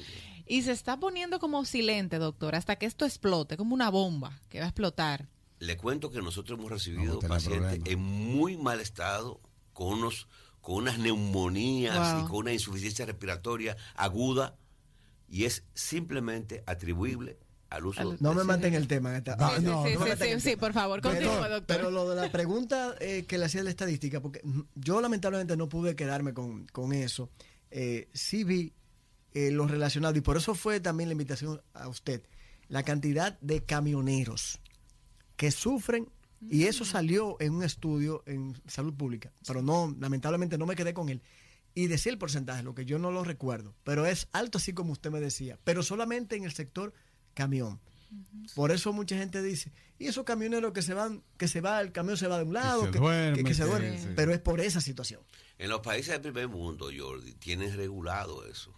Y 0.47 0.63
se 0.63 0.73
está 0.73 0.99
poniendo 0.99 1.39
como 1.39 1.65
silente, 1.65 2.19
doctor, 2.19 2.55
hasta 2.57 2.77
que 2.77 2.87
esto 2.87 3.05
explote, 3.05 3.57
como 3.57 3.75
una 3.75 3.91
bomba 3.91 4.41
que 4.49 4.59
va 4.59 4.65
a 4.65 4.69
explotar. 4.69 5.29
Le 5.67 5.77
cuento 5.77 6.11
que 6.11 6.21
nosotros 6.21 6.59
hemos 6.59 6.71
recibido 6.71 7.19
pacientes 7.21 7.81
en 7.87 7.99
muy 8.01 8.57
mal 8.57 8.81
estado, 8.81 9.41
con 9.73 9.99
unos 9.99 10.29
con 10.61 10.77
unas 10.77 10.99
neumonías 10.99 12.15
Wow. 12.15 12.25
y 12.25 12.29
con 12.29 12.37
una 12.39 12.53
insuficiencia 12.55 13.05
respiratoria 13.05 13.77
aguda, 13.97 14.57
y 15.29 15.45
es 15.45 15.65
simplemente 15.75 16.63
atribuible 16.67 17.39
al 17.69 17.85
uso 17.87 18.01
Al- 18.01 18.17
No 18.21 18.33
me 18.33 18.45
maten 18.45 18.73
el 18.75 18.89
tema. 18.89 19.15
esta- 19.17 19.37
Ah, 19.39 19.55
sí, 19.59 19.63
no, 19.63 19.85
sí, 19.85 19.93
no 19.95 20.41
sí, 20.41 20.57
por 20.57 20.73
favor, 20.73 21.01
Pero- 21.03 21.15
continúa, 21.15 21.49
doctor. 21.51 21.77
Pero 21.77 21.91
lo 21.91 22.09
de 22.09 22.17
la 22.17 22.33
pregunta 22.33 22.95
eh, 23.01 23.25
que 23.27 23.37
le 23.37 23.45
hacía 23.45 23.63
de 23.63 23.69
estadística, 23.71 24.23
porque 24.23 24.41
yo 24.75 25.01
lamentablemente 25.03 25.55
no 25.57 25.69
pude 25.69 25.95
quedarme 25.97 26.33
con, 26.33 26.67
con 26.69 26.93
eso. 26.95 27.31
Eh, 27.71 28.09
sí 28.15 28.45
vi 28.45 28.73
eh, 29.35 29.51
lo 29.51 29.67
relacionado, 29.67 30.17
y 30.17 30.21
por 30.23 30.37
eso 30.39 30.55
fue 30.55 30.81
también 30.81 31.09
la 31.11 31.13
invitación 31.13 31.61
a 31.75 31.89
usted, 31.89 32.23
la 32.69 32.85
cantidad 32.85 33.39
de 33.41 33.65
camioneros 33.65 34.61
que 35.37 35.51
sufren, 35.51 36.09
y 36.51 36.65
eso 36.65 36.85
salió 36.85 37.37
en 37.41 37.55
un 37.55 37.63
estudio 37.63 38.23
en 38.27 38.55
salud 38.67 38.95
pública, 38.95 39.33
pero 39.47 39.63
no, 39.63 39.95
lamentablemente 39.99 40.59
no 40.59 40.67
me 40.67 40.77
quedé 40.77 40.93
con 40.95 41.09
él. 41.09 41.23
Y 41.75 41.87
decía 41.89 42.13
el 42.13 42.19
porcentaje, 42.19 42.63
lo 42.63 42.75
que 42.75 42.85
yo 42.85 42.99
no 42.99 43.11
lo 43.11 43.25
recuerdo, 43.25 43.75
pero 43.83 44.07
es 44.07 44.29
alto 44.33 44.59
así 44.59 44.73
como 44.75 44.93
usted 44.93 45.11
me 45.11 45.21
decía, 45.21 45.59
pero 45.65 45.83
solamente 45.83 46.37
en 46.37 46.45
el 46.45 46.53
sector 46.53 46.93
camión. 47.35 47.81
Por 48.55 48.71
eso 48.71 48.93
mucha 48.93 49.17
gente 49.19 49.43
dice, 49.43 49.73
y 49.99 50.07
esos 50.07 50.23
camioneros 50.25 50.73
que 50.73 50.83
se 50.83 50.95
van, 50.95 51.25
que 51.37 51.49
se 51.49 51.61
va, 51.61 51.81
el 51.81 51.91
camión 51.91 52.17
se 52.17 52.29
va 52.29 52.39
de 52.39 52.45
un 52.45 52.53
lado, 52.55 52.85
se 52.85 52.91
que, 52.93 52.99
duerme, 53.01 53.39
que- 53.39 53.45
que 53.45 53.55
se 53.55 53.63
que- 53.65 53.69
duerme, 53.69 53.99
sí. 54.01 54.09
pero 54.15 54.33
es 54.33 54.39
por 54.39 54.61
esa 54.61 54.81
situación. 54.81 55.21
En 55.59 55.69
los 55.71 55.81
países 55.81 56.11
del 56.13 56.21
primer 56.21 56.47
mundo, 56.49 56.91
Jordi, 56.97 57.33
tienen 57.35 57.75
regulado 57.77 58.47
eso. 58.47 58.73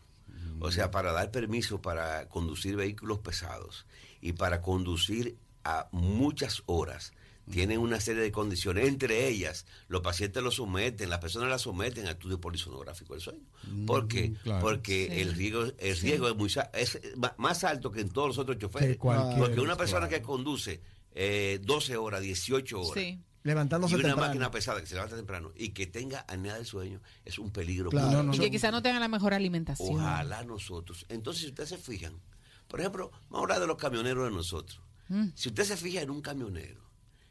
O 0.60 0.70
sea, 0.72 0.90
para 0.90 1.12
dar 1.12 1.30
permiso 1.30 1.82
para 1.82 2.28
conducir 2.30 2.76
vehículos 2.76 3.18
pesados 3.18 3.84
y 4.22 4.32
para 4.32 4.62
conducir 4.62 5.36
a 5.66 5.88
muchas 5.92 6.62
horas, 6.66 7.12
tienen 7.50 7.78
una 7.78 8.00
serie 8.00 8.22
de 8.22 8.32
condiciones. 8.32 8.88
Entre 8.88 9.28
ellas, 9.28 9.66
los 9.88 10.00
pacientes 10.02 10.42
los 10.42 10.56
someten, 10.56 11.08
las 11.10 11.20
personas 11.20 11.48
las 11.48 11.62
someten 11.62 12.06
a 12.06 12.10
estudio 12.12 12.40
polisonográfico 12.40 13.12
del 13.14 13.22
sueño. 13.22 13.44
¿Por 13.86 14.08
qué? 14.08 14.32
claro. 14.42 14.60
Porque 14.62 15.08
Sí. 15.12 15.20
el 15.20 15.32
riesgo, 15.34 15.64
el 15.78 15.96
riesgo 15.96 16.28
es, 16.28 16.34
muy, 16.36 16.50
es 16.74 16.98
más 17.36 17.62
alto 17.64 17.92
que 17.92 18.00
en 18.00 18.08
todos 18.08 18.28
los 18.28 18.38
otros 18.38 18.58
choferes. 18.58 18.96
Porque 18.96 19.60
una 19.60 19.76
persona 19.76 20.08
claro. 20.08 20.22
que 20.22 20.26
conduce 20.26 20.80
eh, 21.18 21.60
12 21.62 21.96
horas, 21.96 22.20
18 22.20 22.80
horas, 22.80 23.02
Sí. 23.02 23.20
y 23.44 23.48
Levantándose 23.48 23.94
una 23.94 24.02
temprano. 24.04 24.26
máquina 24.28 24.50
pesada 24.50 24.80
que 24.80 24.86
se 24.88 24.94
levanta 24.96 25.14
temprano 25.16 25.52
y 25.56 25.68
que 25.70 25.86
tenga 25.86 26.20
apnea 26.28 26.54
del 26.56 26.66
sueño 26.66 27.00
es 27.24 27.38
un 27.38 27.50
peligro. 27.52 27.90
Claro. 27.90 28.10
No, 28.10 28.22
no, 28.24 28.34
Y 28.34 28.38
que 28.40 28.50
quizás 28.50 28.72
no 28.72 28.82
tengan 28.82 29.00
la 29.00 29.08
mejor 29.08 29.32
alimentación. 29.34 29.88
Ojalá 30.00 30.42
nosotros. 30.42 31.06
Entonces, 31.08 31.42
si 31.44 31.48
ustedes 31.50 31.68
se 31.70 31.78
fijan, 31.78 32.20
por 32.66 32.80
ejemplo, 32.80 33.12
vamos 33.30 33.38
a 33.38 33.42
hablar 33.44 33.60
de 33.60 33.66
los 33.68 33.76
camioneros 33.76 34.24
de 34.28 34.34
nosotros. 34.34 34.80
Mm. 35.08 35.26
Si 35.34 35.48
usted 35.48 35.64
se 35.64 35.76
fija 35.76 36.02
en 36.02 36.10
un 36.10 36.20
camionero, 36.20 36.82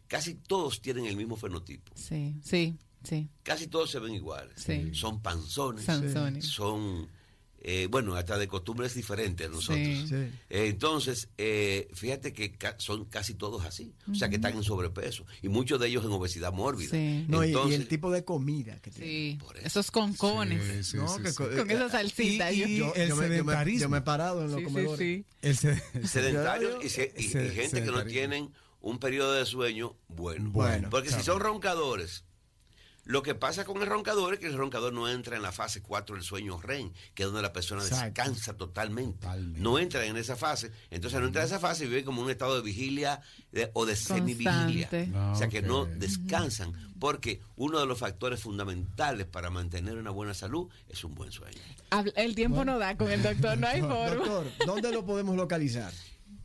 casi 0.08 0.36
todos 0.36 0.82
tienen 0.82 1.06
el 1.06 1.16
mismo 1.16 1.36
fenotipo. 1.36 1.92
Sí, 1.96 2.36
sí, 2.44 2.78
sí. 3.04 3.30
Casi 3.44 3.68
todos 3.68 3.92
se 3.92 4.00
ven 4.00 4.14
iguales. 4.14 4.62
Sí. 4.62 4.94
Son 4.94 5.22
panzones. 5.22 5.86
Sanzones. 5.86 6.46
Son, 6.46 7.08
eh, 7.68 7.88
bueno, 7.90 8.14
hasta 8.14 8.38
de 8.38 8.48
costumbres 8.48 8.94
diferentes 8.94 9.48
a 9.48 9.50
nosotros. 9.50 9.84
Sí. 9.84 10.06
Sí. 10.08 10.16
Eh, 10.52 10.68
entonces, 10.68 11.30
eh, 11.40 11.88
fíjate 11.96 12.32
que 12.32 12.52
ca- 12.52 12.76
son 12.78 13.06
casi 13.06 13.34
todos 13.34 13.66
así. 13.66 13.96
O 14.12 14.14
sea, 14.14 14.30
que 14.30 14.36
están 14.36 14.56
en 14.56 14.62
sobrepeso. 14.64 15.26
Y 15.42 15.50
muchos 15.50 15.80
de 15.80 15.88
ellos 15.88 16.06
en 16.06 16.12
obesidad 16.12 16.54
mórbida. 16.54 16.92
Sí. 16.92 17.26
No, 17.28 17.44
y- 17.44 17.54
el 17.74 17.88
tipo 17.88 18.12
de 18.12 18.24
comida 18.24 18.80
que 18.84 18.92
tiene. 18.92 19.08
Sí. 19.08 19.38
Por 19.44 19.58
eso. 19.58 19.66
Esos 19.66 19.90
concones. 19.90 20.64
Sí, 20.64 20.84
sí, 20.92 20.98
No, 20.98 21.08
sí, 21.16 21.24
que 21.24 21.30
sí. 21.32 21.36
co- 21.38 21.50
Con 21.58 21.72
esa 21.72 21.90
salsita. 21.90 22.52
Y- 22.52 22.60
yo- 22.60 22.68
y- 22.68 22.78
Yo, 22.78 22.94
el 22.96 23.10
yo 23.10 23.16
me, 23.16 23.24
yo, 23.24 23.30
me, 23.30 23.36
sedentarismo. 23.38 23.80
yo 23.82 23.90
me 23.90 23.98
he 23.98 24.02
parado 24.02 24.46
en 24.46 24.52
los 24.52 24.62
comedores. 24.62 25.00
sí. 25.00 25.26
El 25.42 25.58
se- 25.58 25.82
sedentarios 26.08 26.84
y, 26.86 26.90
se- 26.90 27.14
y- 27.18 27.22
y 27.26 27.28
Sed- 27.30 27.54
gente 27.54 27.80
que 27.82 27.86
no 27.88 27.98
sedentarismo. 27.98 28.12
tienen 28.12 28.50
un 28.82 29.00
periodo 29.00 29.34
de 29.34 29.46
sueño 29.48 29.96
bueno. 30.08 30.52
Bueno, 30.52 30.90
Porque 30.92 31.10
si 31.10 31.24
son 31.24 31.40
roncadores, 31.40 32.25
Lo 33.06 33.22
que 33.22 33.36
pasa 33.36 33.66
con 33.66 33.80
el 33.82 33.88
roncador 33.88 34.34
es 34.34 34.40
que 34.40 34.48
el 34.48 34.58
roncador 34.58 34.92
no 34.92 35.08
entra 35.08 35.36
en 35.36 35.44
la 35.44 35.52
fase 35.52 35.82
4 35.82 36.16
del 36.16 36.24
sueño 36.26 36.60
REM, 36.60 36.92
que 37.14 37.22
es 37.24 37.28
donde 37.28 37.42
la 37.44 37.54
persona 37.54 37.84
Exacto. 37.84 38.06
descansa 38.24 38.58
totalmente. 38.58 39.20
Totalmente. 39.20 39.60
No 39.62 39.78
entra 39.78 40.04
en 40.06 40.18
esa 40.18 40.36
fase. 40.36 40.72
Entonces 40.90 41.20
no 41.20 41.28
entra 41.28 41.42
en 41.44 41.48
esa 41.48 41.60
fase 41.60 41.86
y 41.86 41.88
vive 41.88 42.04
como 42.04 42.24
un 42.24 42.32
estado 42.32 42.56
de 42.56 42.64
vigilia 42.64 43.22
de- 43.52 43.70
o 43.74 43.86
de 43.86 43.96
semivigilia. 43.96 44.90
Ah, 45.14 45.34
o 45.36 45.38
sea 45.38 45.48
que 45.50 45.62
no 45.62 45.82
ok. 45.82 45.90
descansan, 45.90 46.74
porque 47.00 47.42
uno 47.56 47.80
de 47.80 47.86
los 47.86 48.00
factores 48.00 48.42
fundamentales 48.42 49.28
para 49.28 49.52
mantener 49.52 49.98
una 49.98 50.10
buena 50.10 50.34
salud 50.34 50.68
es 50.90 51.04
un 51.04 51.14
buen 51.14 51.32
sueño. 51.32 51.60
El 52.16 52.34
tiempo 52.34 52.66
no 52.66 52.80
da 52.80 52.98
con 52.98 53.12
el 53.12 53.22
doctor, 53.22 53.56
no 53.58 53.68
hay 53.68 53.82
forma. 53.82 54.16
Doctor, 54.16 54.52
¿dónde 54.66 54.92
lo 54.92 55.06
podemos 55.06 55.36
localizar? 55.36 55.94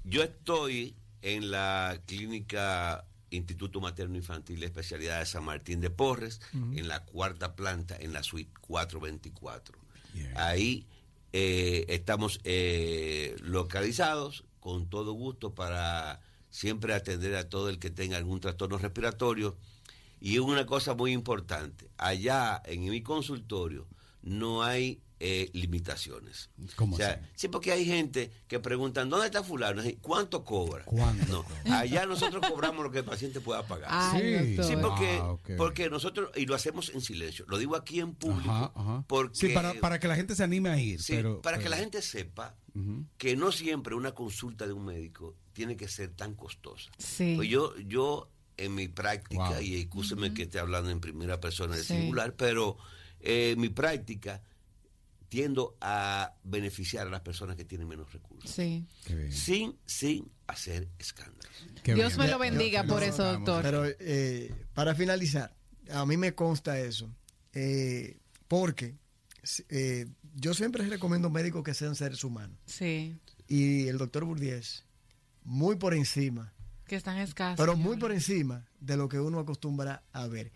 Yo 0.05 0.23
estoy 0.23 0.95
en 1.23 1.51
la 1.51 2.01
clínica 2.07 3.07
Instituto 3.31 3.81
Materno 3.81 4.17
Infantil 4.17 4.61
de 4.61 4.67
Especialidad 4.67 5.21
de 5.21 5.27
San 5.27 5.45
Martín 5.45 5.81
de 5.81 5.91
Porres, 5.91 6.41
en 6.53 6.89
la 6.89 7.05
cuarta 7.05 7.55
planta, 7.55 7.97
en 7.97 8.13
la 8.13 8.23
suite 8.23 8.53
424. 8.61 9.79
Bien. 10.13 10.33
Ahí 10.37 10.87
eh, 11.33 11.87
estamos 11.89 12.41
eh, 12.45 13.37
localizados 13.41 14.45
con 14.59 14.89
todo 14.89 15.13
gusto 15.13 15.55
para 15.55 16.21
siempre 16.51 16.95
atender 16.95 17.37
a 17.37 17.49
todo 17.49 17.69
el 17.69 17.79
que 17.79 17.91
tenga 17.91 18.17
algún 18.17 18.41
trastorno 18.41 18.79
respiratorio. 18.79 19.57
Y 20.21 20.39
una 20.39 20.67
cosa 20.67 20.95
muy 20.95 21.13
importante, 21.13 21.89
allá 21.97 22.61
en 22.67 22.85
mi 22.85 23.03
consultorio 23.03 23.87
no 24.23 24.63
hay 24.63 25.01
eh, 25.23 25.51
limitaciones. 25.53 26.49
¿Cómo 26.77 26.95
o 26.95 26.99
sea, 26.99 27.11
así? 27.13 27.21
sí, 27.35 27.49
porque 27.49 27.73
hay 27.73 27.85
gente 27.85 28.31
que 28.49 28.59
preguntan, 28.59 29.11
¿dónde 29.11 29.27
está 29.27 29.45
fulano? 29.45 29.85
Y, 29.87 29.97
¿Cuánto 29.97 30.45
cobra? 30.45 30.83
¿Cuánto 30.87 31.27
No, 31.31 31.43
cobra? 31.45 31.79
allá 31.81 32.07
nosotros 32.07 32.43
cobramos 32.49 32.83
lo 32.83 32.91
que 32.91 32.99
el 33.01 33.05
paciente 33.05 33.41
pueda 33.41 33.67
pagar. 33.67 33.89
Ay, 33.93 34.57
Sí. 34.63 34.75
porque, 34.81 35.19
Ah, 35.21 35.37
porque 35.59 35.91
nosotros, 35.91 36.31
y 36.37 36.47
lo 36.47 36.55
hacemos 36.55 36.89
en 36.95 37.03
silencio, 37.03 37.45
lo 37.49 37.59
digo 37.59 37.77
aquí 37.77 38.01
en 38.01 38.15
público, 38.15 38.51
Ajá, 38.51 38.73
ajá. 38.75 39.05
porque... 39.07 39.37
Sí, 39.37 39.49
para, 39.51 39.75
para 39.75 39.99
que 40.01 40.09
la 40.09 40.17
gente 40.17 40.35
se 40.35 40.43
anime 40.43 40.71
a 40.71 40.79
ir. 40.81 41.03
Sí, 41.03 41.13
pero, 41.17 41.43
para 41.43 41.59
que 41.59 41.69
la 41.69 41.77
gente 41.77 42.01
sepa 42.03 42.57
que 43.19 43.37
no 43.37 43.53
siempre 43.53 43.95
una 43.95 44.13
consulta 44.13 44.67
de 44.67 44.73
un 44.73 44.85
médico 44.87 45.37
tiene 45.53 45.77
que 45.77 45.87
ser 45.89 46.11
tan 46.17 46.35
costosa. 46.35 46.91
Sí. 46.99 47.35
Pues 47.37 47.49
yo, 47.49 47.77
yo 47.81 48.31
en 48.57 48.75
mi 48.75 48.89
práctica, 48.89 49.51
Wow. 49.51 49.61
y 49.61 49.77
excúseme 49.77 50.33
que 50.33 50.45
esté 50.45 50.59
hablando 50.61 50.89
en 50.91 51.01
primera 51.01 51.41
persona 51.41 51.77
de 51.77 51.83
Sí. 51.85 51.95
singular, 51.99 52.35
pero 52.37 52.79
eh, 53.21 53.55
mi 53.59 53.69
práctica 53.69 54.43
tiendo 55.31 55.77
a 55.81 56.35
beneficiar 56.45 57.07
a 57.07 57.11
las 57.11 57.23
personas 57.23 57.57
que 57.57 57.65
tienen 57.65 57.89
menos 57.89 58.13
recursos. 58.13 58.51
Sí. 58.51 58.85
Qué 59.07 59.15
bien. 59.15 59.33
Sin, 59.33 59.79
sin 59.87 60.31
hacer 60.47 60.89
escándalos. 60.99 61.47
Qué 61.83 61.95
Dios 61.95 62.17
bien. 62.17 62.27
me 62.27 62.33
lo 62.33 62.39
bendiga 62.39 62.85
por 62.85 63.03
eso, 63.03 63.23
vamos. 63.25 63.47
doctor. 63.47 63.63
Pero 63.63 63.85
eh, 64.01 64.53
para 64.75 64.95
finalizar, 64.95 65.57
a 65.91 66.05
mí 66.05 66.17
me 66.19 66.35
consta 66.35 66.79
eso, 66.81 67.09
eh, 67.55 68.19
porque 68.49 68.97
eh, 69.69 70.07
yo 70.35 70.53
siempre 70.53 70.85
recomiendo 70.87 71.31
médicos 71.31 71.63
que 71.63 71.75
sean 71.75 71.95
seres 71.95 72.23
humanos. 72.25 72.59
Sí. 72.67 73.17
Y 73.49 73.87
el 73.89 73.99
doctor 73.99 74.25
Burdiez, 74.25 74.85
muy 75.45 75.77
por 75.77 75.95
encima, 75.95 76.53
Que 76.87 76.97
están 76.97 77.19
escasos. 77.19 77.57
pero 77.57 77.77
muy 77.77 77.97
por 77.99 78.11
encima 78.13 78.67
de 78.81 78.97
lo 78.97 79.09
que 79.09 79.21
uno 79.21 79.39
acostumbra 79.39 80.03
a 80.13 80.27
ver. 80.27 80.53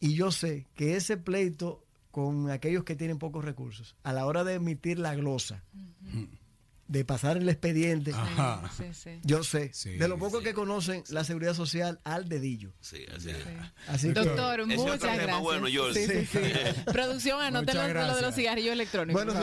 Y 0.00 0.14
yo 0.14 0.30
sé 0.32 0.66
que 0.74 0.96
ese 0.96 1.16
pleito 1.18 1.84
con 2.10 2.50
aquellos 2.50 2.84
que 2.84 2.96
tienen 2.96 3.18
pocos 3.18 3.44
recursos, 3.44 3.96
a 4.02 4.12
la 4.12 4.26
hora 4.26 4.44
de 4.44 4.54
emitir 4.54 4.98
la 4.98 5.14
glosa, 5.14 5.62
de 6.86 7.04
pasar 7.04 7.36
el 7.36 7.46
expediente, 7.50 8.12
Ajá. 8.14 8.70
Sí, 8.74 8.84
sí. 8.94 9.20
yo 9.22 9.44
sé, 9.44 9.70
Sí, 9.74 9.90
de 9.98 10.08
lo 10.08 10.16
poco 10.16 10.38
sí. 10.38 10.44
que 10.44 10.54
conocen 10.54 11.04
la 11.10 11.22
seguridad 11.22 11.52
social 11.52 12.00
al 12.02 12.30
dedillo. 12.30 12.72
Sí, 12.80 13.04
así. 13.14 13.28
Así 13.88 14.08
que- 14.08 14.14
Doctor, 14.14 14.60
Ese 14.60 14.76
muchas 14.76 15.00
gracias. 15.02 15.40
bueno, 15.40 15.66
George. 15.66 16.06
Sí, 16.06 16.26
sí, 16.26 16.26
sí. 16.32 16.80
Producción, 16.92 17.52
Muchas 17.52 17.74
lo, 17.74 18.16
de 18.16 18.22
los 18.22 18.34
cigarrillos 18.34 18.72
electrónicos. 18.72 19.22
Bueno, 19.22 19.34